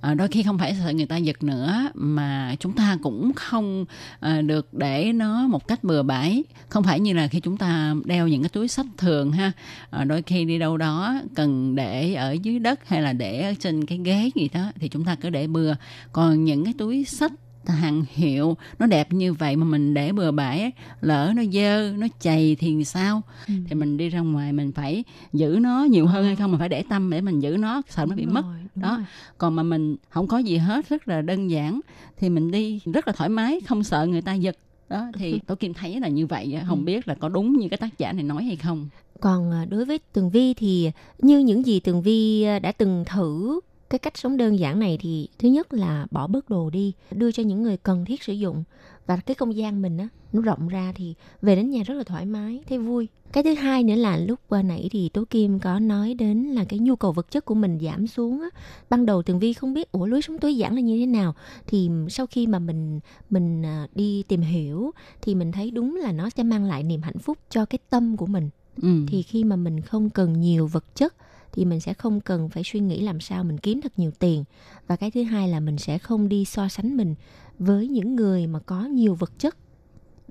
[0.02, 3.86] à, đôi khi không phải sợ người ta giật nữa mà chúng ta cũng không
[4.20, 6.44] à, được để nó một cách bừa bãi.
[6.70, 9.52] Không phải như là khi chúng ta đeo những cái túi sách thường ha.
[9.90, 13.54] À, đôi khi đi đâu đó cần để ở dưới đất hay là để ở
[13.60, 15.76] trên cái ghế gì đó thì chúng ta cứ để bừa.
[16.12, 17.32] Còn những cái túi sách
[17.68, 20.72] hàng hiệu nó đẹp như vậy mà mình để bừa bãi
[21.02, 23.22] lỡ nó dơ nó chày thì sao?
[23.48, 23.54] Ừ.
[23.68, 26.52] thì mình đi ra ngoài mình phải giữ nó nhiều hơn hay không?
[26.52, 28.44] Mình phải để tâm để mình giữ nó sợ nó bị mất
[28.82, 29.02] đó.
[29.38, 31.80] còn mà mình không có gì hết rất là đơn giản
[32.18, 34.58] thì mình đi rất là thoải mái không sợ người ta giật.
[34.90, 36.84] Đó thì tôi kim thấy là như vậy không ừ.
[36.84, 38.90] biết là có đúng như cái tác giả này nói hay không.
[39.20, 43.06] Còn à, đối với tường vi thì như những gì tường vi à, đã từng
[43.08, 43.60] thử
[43.90, 47.32] cái cách sống đơn giản này thì thứ nhất là bỏ bớt đồ đi đưa
[47.32, 48.64] cho những người cần thiết sử dụng
[49.08, 52.04] và cái không gian mình á nó rộng ra thì về đến nhà rất là
[52.04, 53.08] thoải mái thấy vui.
[53.32, 56.66] Cái thứ hai nữa là lúc qua nãy thì tố kim có nói đến là
[56.66, 58.48] cái nhu cầu vật chất của mình giảm xuống á.
[58.90, 61.36] Ban đầu tường vi không biết ủa lối sống tối giản là như thế nào?
[61.68, 63.00] Thì sau khi mà mình
[63.30, 64.92] mình à, đi tìm hiểu
[65.22, 68.18] thì mình thấy đúng là nó sẽ mang lại niềm hạnh phúc cho cái tâm
[68.18, 68.50] của mình.
[68.82, 69.06] Ừ.
[69.08, 71.16] thì khi mà mình không cần nhiều vật chất
[71.52, 74.44] thì mình sẽ không cần phải suy nghĩ làm sao mình kiếm thật nhiều tiền.
[74.88, 77.16] Và cái thứ hai là mình sẽ không đi so sánh mình
[77.60, 79.58] với những người mà có nhiều vật chất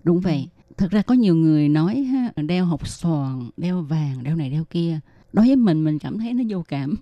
[0.04, 4.36] đúng vậy thật ra có nhiều người nói ha, đeo hộp xoàn đeo vàng đeo
[4.36, 5.00] này đeo kia
[5.32, 6.94] đối với mình mình cảm thấy nó vô cảm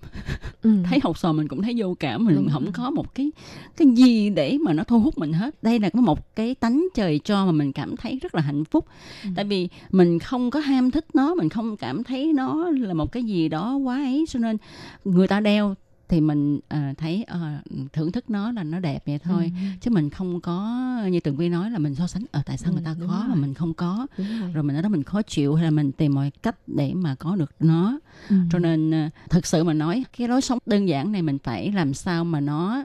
[0.63, 0.71] ừ.
[0.85, 2.49] thấy hột sò mình cũng thấy vô cảm mình Đúng.
[2.53, 3.33] không có một cái
[3.77, 6.87] cái gì để mà nó thu hút mình hết đây là có một cái tánh
[6.95, 8.87] trời cho mà mình cảm thấy rất là hạnh phúc
[9.23, 9.31] ừ.
[9.37, 13.13] tại vì mình không có ham thích nó mình không cảm thấy nó là một
[13.13, 14.57] cái gì đó quá ấy cho nên
[15.05, 15.75] người ta đeo
[16.09, 19.67] thì mình uh, thấy uh, thưởng thức nó là nó đẹp vậy thôi ừ.
[19.81, 22.59] chứ mình không có như tường vi nói là mình so sánh ở uh, tại
[22.59, 23.29] sao ừ, người ta có rồi.
[23.29, 24.53] mà mình không có rồi.
[24.53, 27.15] rồi mình ở đó mình khó chịu hay là mình tìm mọi cách để mà
[27.15, 27.99] có được nó
[28.31, 28.37] ừ.
[28.53, 31.73] cho nên uh, thực sự mà nói cái lối sống đơn giản này mình phải
[31.73, 32.85] làm sao mà nó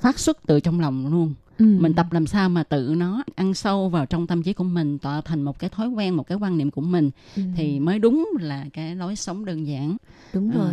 [0.00, 1.64] phát xuất từ trong lòng luôn Ừ.
[1.64, 4.98] mình tập làm sao mà tự nó ăn sâu vào trong tâm trí của mình
[4.98, 7.42] tạo thành một cái thói quen một cái quan niệm của mình ừ.
[7.56, 9.96] thì mới đúng là cái lối sống đơn giản
[10.32, 10.56] đúng à.
[10.56, 10.72] rồi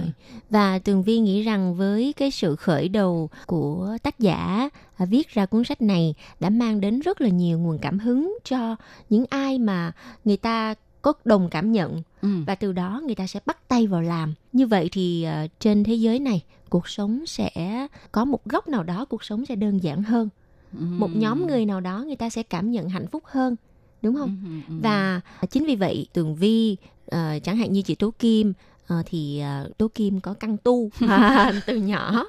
[0.50, 5.30] và tường vi nghĩ rằng với cái sự khởi đầu của tác giả à, viết
[5.30, 8.76] ra cuốn sách này đã mang đến rất là nhiều nguồn cảm hứng cho
[9.10, 9.92] những ai mà
[10.26, 12.30] người ta có đồng cảm nhận ừ.
[12.48, 15.84] và từ đó người ta sẽ bắt tay vào làm như vậy thì uh, trên
[15.84, 19.84] thế giới này cuộc sống sẽ có một góc nào đó cuộc sống sẽ đơn
[19.84, 20.30] giản hơn
[20.74, 23.56] một nhóm người nào đó người ta sẽ cảm nhận hạnh phúc hơn
[24.02, 24.62] đúng không?
[24.82, 28.54] Và chính vì vậy tường vi uh, chẳng hạn như chị tố kim
[29.00, 30.90] uh, thì uh, tố kim có căn tu
[31.68, 32.26] từ nhỏ.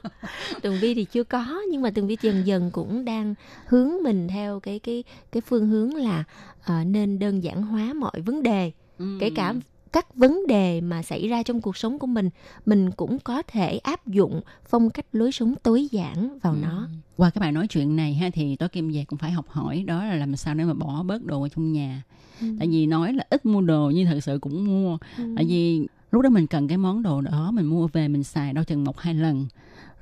[0.62, 3.34] Tường vi thì chưa có nhưng mà tường vi dần dần cũng đang
[3.66, 6.24] hướng mình theo cái cái cái phương hướng là
[6.60, 9.16] uh, nên đơn giản hóa mọi vấn đề ừ.
[9.20, 9.54] kể cả
[9.94, 12.30] các vấn đề mà xảy ra trong cuộc sống của mình
[12.66, 16.58] mình cũng có thể áp dụng phong cách lối sống tối giản vào ừ.
[16.62, 19.48] nó qua các bạn nói chuyện này ha thì tôi kim về cũng phải học
[19.48, 22.02] hỏi đó là làm sao để mà bỏ bớt đồ ở trong nhà
[22.40, 22.46] ừ.
[22.58, 25.24] tại vì nói là ít mua đồ nhưng thật sự cũng mua ừ.
[25.36, 28.52] tại vì lúc đó mình cần cái món đồ đó mình mua về mình xài
[28.52, 29.46] đâu chừng một hai lần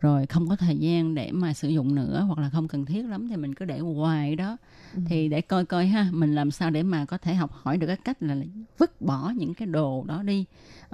[0.02, 3.02] rồi không có thời gian để mà sử dụng nữa hoặc là không cần thiết
[3.02, 4.56] lắm thì mình cứ để hoài đó
[4.94, 5.00] ừ.
[5.06, 7.86] thì để coi coi ha mình làm sao để mà có thể học hỏi được
[7.86, 8.36] cái cách là
[8.78, 10.44] vứt bỏ những cái đồ đó đi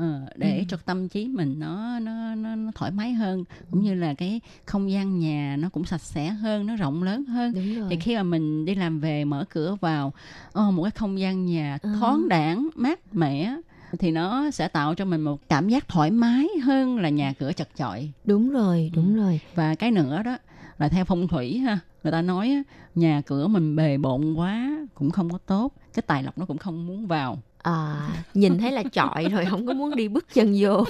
[0.02, 0.04] uh,
[0.36, 0.64] để ừ.
[0.68, 4.40] cho tâm trí mình nó, nó nó nó thoải mái hơn cũng như là cái
[4.64, 7.52] không gian nhà nó cũng sạch sẽ hơn nó rộng lớn hơn
[7.90, 10.12] thì khi mà mình đi làm về mở cửa vào
[10.58, 11.90] oh, một cái không gian nhà ừ.
[12.00, 13.56] thoáng đãng mát mẻ
[13.98, 17.52] thì nó sẽ tạo cho mình một cảm giác thoải mái hơn là nhà cửa
[17.52, 18.12] chật chội.
[18.24, 19.20] Đúng rồi đúng ừ.
[19.20, 19.40] rồi.
[19.54, 20.36] Và cái nữa đó
[20.78, 22.62] là theo phong thủy ha người ta nói
[22.94, 26.58] nhà cửa mình bề bộn quá cũng không có tốt cái tài lộc nó cũng
[26.58, 27.38] không muốn vào.
[27.62, 30.84] À, nhìn thấy là chọi rồi không có muốn đi bước chân vô.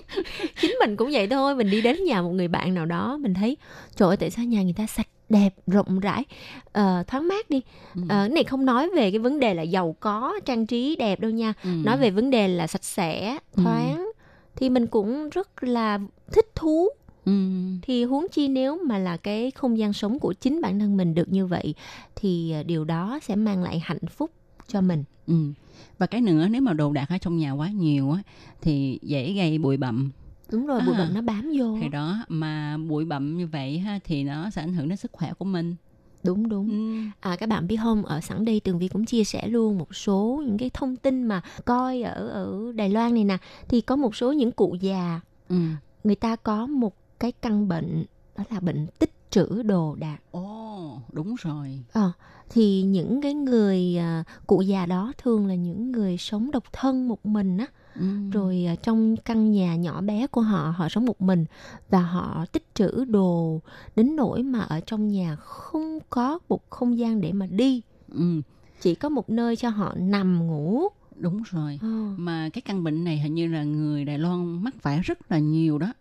[0.60, 3.34] Chính mình cũng vậy thôi mình đi đến nhà một người bạn nào đó mình
[3.34, 3.56] thấy
[3.96, 6.24] trời ơi tại sao nhà người ta sạch đẹp rộng rãi
[6.66, 7.60] uh, thoáng mát đi
[7.94, 8.00] ừ.
[8.02, 11.20] uh, cái này không nói về cái vấn đề là giàu có trang trí đẹp
[11.20, 11.70] đâu nha ừ.
[11.84, 13.62] nói về vấn đề là sạch sẽ ừ.
[13.62, 14.12] thoáng ừ.
[14.56, 15.98] thì mình cũng rất là
[16.32, 16.88] thích thú
[17.24, 17.32] Ừ.
[17.82, 21.14] thì huống chi nếu mà là cái không gian sống của chính bản thân mình
[21.14, 21.74] được như vậy
[22.16, 24.30] thì ờ, điều đó sẽ mang lại hạnh phúc
[24.66, 25.34] cho mình ừ.
[25.98, 28.22] và cái nữa nếu mà đồ đạc ở trong nhà quá nhiều á
[28.60, 30.10] thì dễ gây bụi bặm
[30.50, 31.78] đúng rồi bụi à, bặm nó bám vô.
[31.80, 35.12] Thì đó mà bụi bặm như vậy ha thì nó sẽ ảnh hưởng đến sức
[35.12, 35.76] khỏe của mình.
[36.24, 36.68] Đúng đúng.
[36.68, 37.10] Ừ.
[37.20, 39.94] à các bạn biết không ở sẵn đây tường vi cũng chia sẻ luôn một
[39.94, 43.38] số những cái thông tin mà coi ở ở đài loan này nè.
[43.68, 45.56] Thì có một số những cụ già ừ.
[46.04, 48.04] người ta có một cái căn bệnh
[48.36, 50.18] đó là bệnh tích trữ đồ đạc.
[50.30, 50.40] Ồ
[50.96, 51.84] oh, đúng rồi.
[51.92, 52.12] À,
[52.50, 57.08] thì những cái người à, cụ già đó thường là những người sống độc thân
[57.08, 58.30] một mình á ừ.
[58.32, 61.44] rồi à, trong căn nhà nhỏ bé của họ họ sống một mình
[61.90, 63.60] và họ tích trữ đồ
[63.96, 68.40] đến nỗi mà ở trong nhà không có một không gian để mà đi ừ.
[68.80, 72.14] chỉ có một nơi cho họ nằm ngủ đúng rồi ừ.
[72.16, 75.38] mà cái căn bệnh này hình như là người đài loan mắc phải rất là
[75.38, 75.92] nhiều đó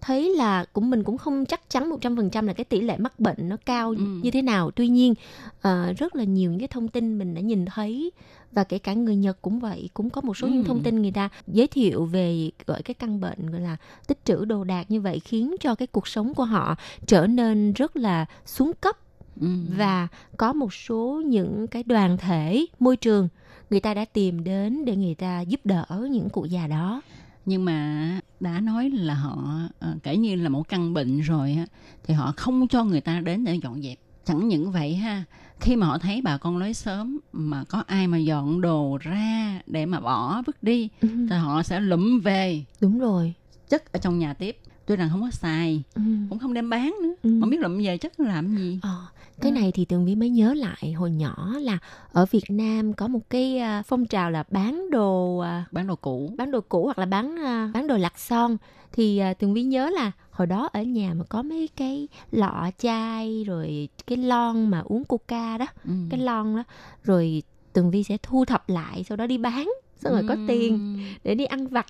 [0.00, 3.36] thấy là cũng mình cũng không chắc chắn 100% là cái tỷ lệ mắc bệnh
[3.48, 3.96] nó cao Ừ.
[4.22, 4.70] như thế nào.
[4.70, 5.14] Tuy nhiên
[5.62, 8.10] ờ, rất là nhiều những cái thông tin mình đã nhìn thấy
[8.52, 10.66] và kể cả người Nhật cũng vậy, cũng có một số những Ừ.
[10.66, 13.76] thông tin người ta giới thiệu về gọi cái căn bệnh gọi là
[14.06, 16.76] tích trữ đồ đạc như vậy khiến cho cái cuộc sống của họ
[17.06, 18.96] trở nên rất là xuống cấp
[19.40, 19.46] Ừ.
[19.76, 23.28] và có một số những cái đoàn thể môi trường
[23.70, 27.02] người ta đã tìm đến để người ta giúp đỡ những cụ già đó
[27.48, 31.66] nhưng mà đã nói là họ ờ, kể như là một căn bệnh rồi á
[32.04, 35.24] thì họ không cho người ta đến để dọn dẹp chẳng những vậy ha
[35.60, 39.60] khi mà họ thấy bà con nói sớm mà có ai mà dọn đồ ra
[39.66, 41.08] để mà bỏ vứt đi Ừ.
[41.30, 43.34] thì họ sẽ lụm về đúng rồi
[43.68, 46.02] chất ở trong nhà tiếp tuy rằng không có xài Ừ.
[46.30, 47.30] cũng không đem bán nữa Ừ.
[47.30, 49.06] mà biết lụm về chất làm gì Ờ,
[49.40, 51.78] cái này thì tường vi mới nhớ lại hồi nhỏ là
[52.12, 55.96] ở Việt Nam có một cái à, phong trào là bán đồ à, bán đồ
[55.96, 56.32] cũ.
[56.36, 58.56] bán đồ cũ hoặc là bán à, bán đồ lặt son.
[58.92, 63.44] Thì tường vi nhớ là hồi đó ở nhà mà có mấy cái lọ chai
[63.46, 65.92] rồi cái lon mà uống coca đó ừ.
[66.10, 66.64] cái lon đó.
[67.02, 69.68] Rồi tường vi sẽ thu thập lại sau đó đi bán
[69.98, 71.86] xong rồi có tiền để đi ăn vặt.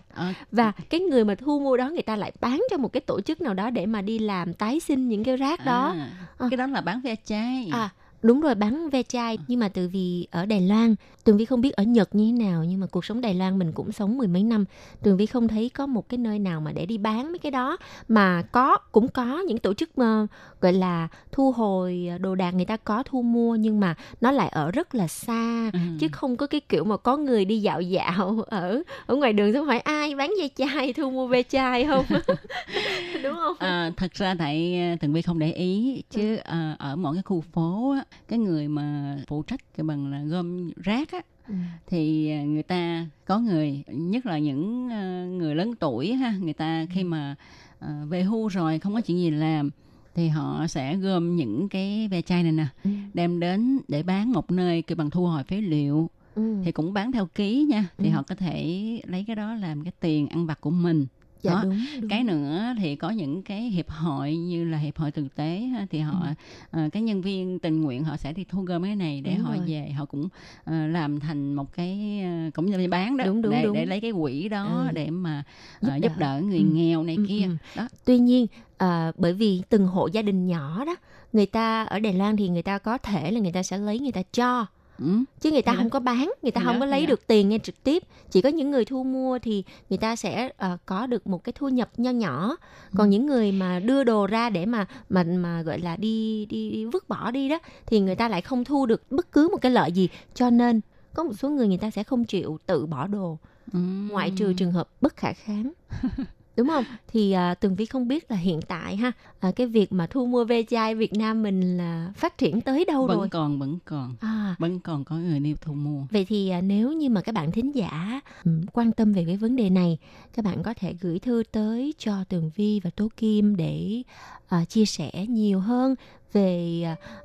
[0.53, 3.21] Và cái người mà thu mua đó người ta lại bán cho một cái tổ
[3.21, 5.95] chức nào đó để mà đi làm tái sinh những cái rác đó.
[5.99, 6.49] À, Ờ.
[6.51, 7.69] cái đó là bán ve chai.
[7.73, 7.89] À
[8.23, 10.95] đúng rồi bán ve chai nhưng mà từ vì ở Đài Loan
[11.25, 13.59] Tường Vi không biết ở Nhật như thế nào nhưng mà cuộc sống Đài Loan
[13.59, 14.65] mình cũng sống mười mấy năm.
[15.03, 17.51] Tường Vi không thấy có một cái nơi nào mà để đi bán mấy cái
[17.53, 17.77] đó
[18.09, 20.27] mà có cũng có những tổ chức mà
[20.61, 24.49] gọi là thu hồi đồ đạc người ta có thu mua nhưng mà nó lại
[24.49, 25.79] ở rất là xa Ừ.
[25.99, 29.53] chứ không có cái kiểu mà có người đi dạo dạo ở ở ngoài đường
[29.53, 32.07] xong hỏi ai bán ve chai thu mua ve chai không?
[33.23, 33.57] Đúng không?
[33.59, 37.23] À, thật ra tại à, Tường Vi không để ý chứ à, ở mỗi cái
[37.23, 41.55] khu phố á, cái người mà phụ trách cái bằng là gom rác á Ừ.
[41.87, 46.53] thì à, người ta có người nhất là những à, người lớn tuổi ha người
[46.53, 47.35] ta khi mà
[47.79, 49.71] à, về hưu rồi không có chuyện gì làm
[50.15, 52.91] thì họ sẽ gom những cái ve chai này nè Ừ.
[53.15, 56.57] đem đến để bán một nơi kêu bằng thu hồi phế liệu Ừ.
[56.65, 58.13] thì cũng bán theo ký nha thì Ừ.
[58.13, 61.07] họ có thể lấy cái đó làm cái tiền ăn vặt của mình
[61.43, 61.61] dạ đó.
[61.63, 62.11] đúng, đúng.
[62.11, 65.87] cái nữa thì có những cái hiệp hội như là hiệp hội thực tế ha,
[65.91, 66.27] thì họ
[66.71, 69.37] ờ, cái nhân viên tình nguyện họ sẽ đi thu gom cái này để Ừ.
[69.37, 69.65] Đúng họ rồi.
[69.67, 70.29] về họ cũng
[70.65, 73.75] ờ, làm thành một cái ờ, cũng như bán đó Đúng, đúng, để, đúng.
[73.75, 74.93] để lấy cái quỹ đó Ừ.
[74.95, 75.43] để mà
[75.83, 76.21] Giúp ờ, giúp, đỡ.
[76.21, 76.65] đỡ người Ừ.
[76.65, 77.57] nghèo này Ừ, kia ừ.
[77.75, 80.97] đó Tuy nhiên à, bởi vì từng hộ gia đình nhỏ đó
[81.33, 83.99] người ta ở Đài Loan thì người ta có thể là người ta sẽ lấy
[83.99, 84.67] người ta cho
[84.99, 85.07] ừ.
[85.41, 87.85] chứ người ta không có bán người ta không có lấy được tiền ngay trực
[87.85, 91.45] tiếp chỉ có những người thu mua thì người ta sẽ ờ, có được một
[91.45, 92.57] cái thu nhập nho nhỏ
[92.97, 93.11] còn Ừ.
[93.11, 96.85] những người mà đưa đồ ra để mà mà mà gọi là đi đi, đi
[96.85, 99.73] vứt bỏ đi đó thì người ta lại không thu được bất cứ một cái
[99.73, 100.81] lợi gì cho nên
[101.15, 103.39] có một số người người ta sẽ không chịu tự bỏ đồ
[103.73, 103.79] Ừ.
[104.11, 105.73] ngoại trừ trường hợp bất khả kháng
[106.59, 106.85] đúng không?
[107.09, 110.27] Thì à, tường vi không biết là hiện tại ha à, cái việc mà thu
[110.27, 113.29] mua ve chai Việt Nam mình là phát triển tới đâu vẫn rồi?
[113.29, 114.15] còn vẫn còn.
[114.21, 114.57] À.
[114.59, 116.03] Vẫn còn có người đi thu mua.
[116.11, 119.37] Vậy thì à, nếu như mà các bạn thính giả ừm, quan tâm về cái
[119.37, 119.99] vấn đề này,
[120.35, 124.03] các bạn có thể gửi thư tới cho Tường Vi và Tố Kim để
[124.49, 125.95] à, chia sẻ nhiều hơn
[126.33, 126.83] về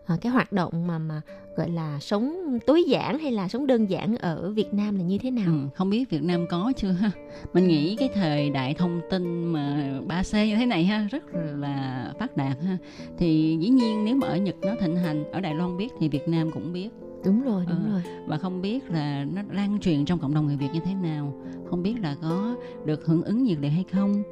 [0.07, 1.21] à, cái hoạt động mà mà
[1.57, 2.33] gọi là sống
[2.65, 5.45] tối giản hay là sống đơn giản ở Việt Nam là như thế nào.
[5.47, 7.11] Ừ, không biết Việt Nam có chưa ha
[7.53, 12.13] mình nghĩ cái thời đại thông tin mà 3C như thế này ha rất là
[12.19, 12.77] phát đạt ha
[13.17, 16.09] thì dĩ nhiên nếu mà ở Nhật nó thịnh hành ở Đài Loan biết thì
[16.09, 16.89] Việt Nam cũng biết
[17.25, 17.91] Đúng rồi, đúng Ờ.
[17.91, 18.01] rồi.
[18.27, 21.33] và không biết là nó lan truyền trong cộng đồng người Việt như thế nào
[21.69, 24.23] không biết là có được hưởng ứng nhiệt liệt hay không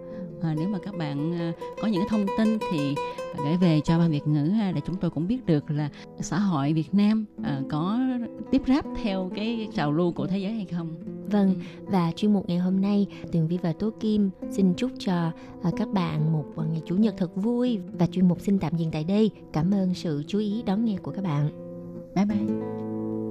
[0.44, 2.96] à, nếu mà các bạn à, có những thông tin thì
[3.38, 5.90] gửi về cho ban Việt ngữ ha, để chúng tôi cũng biết được là
[6.20, 8.00] xã hội Việt Nam à, có
[8.52, 10.96] tiếp ráp theo cái trào lưu của thế giới hay không
[11.32, 15.32] Vâng, và chuyên mục ngày hôm nay, Tường Vi và Tố Kim xin chúc cho
[15.64, 18.78] à, các bạn một à, ngày Chủ nhật thật vui và chuyên mục xin tạm
[18.78, 19.32] dừng tại đây.
[19.54, 21.50] Cảm ơn sự chú ý đón nghe của các bạn.
[22.16, 23.31] bye bye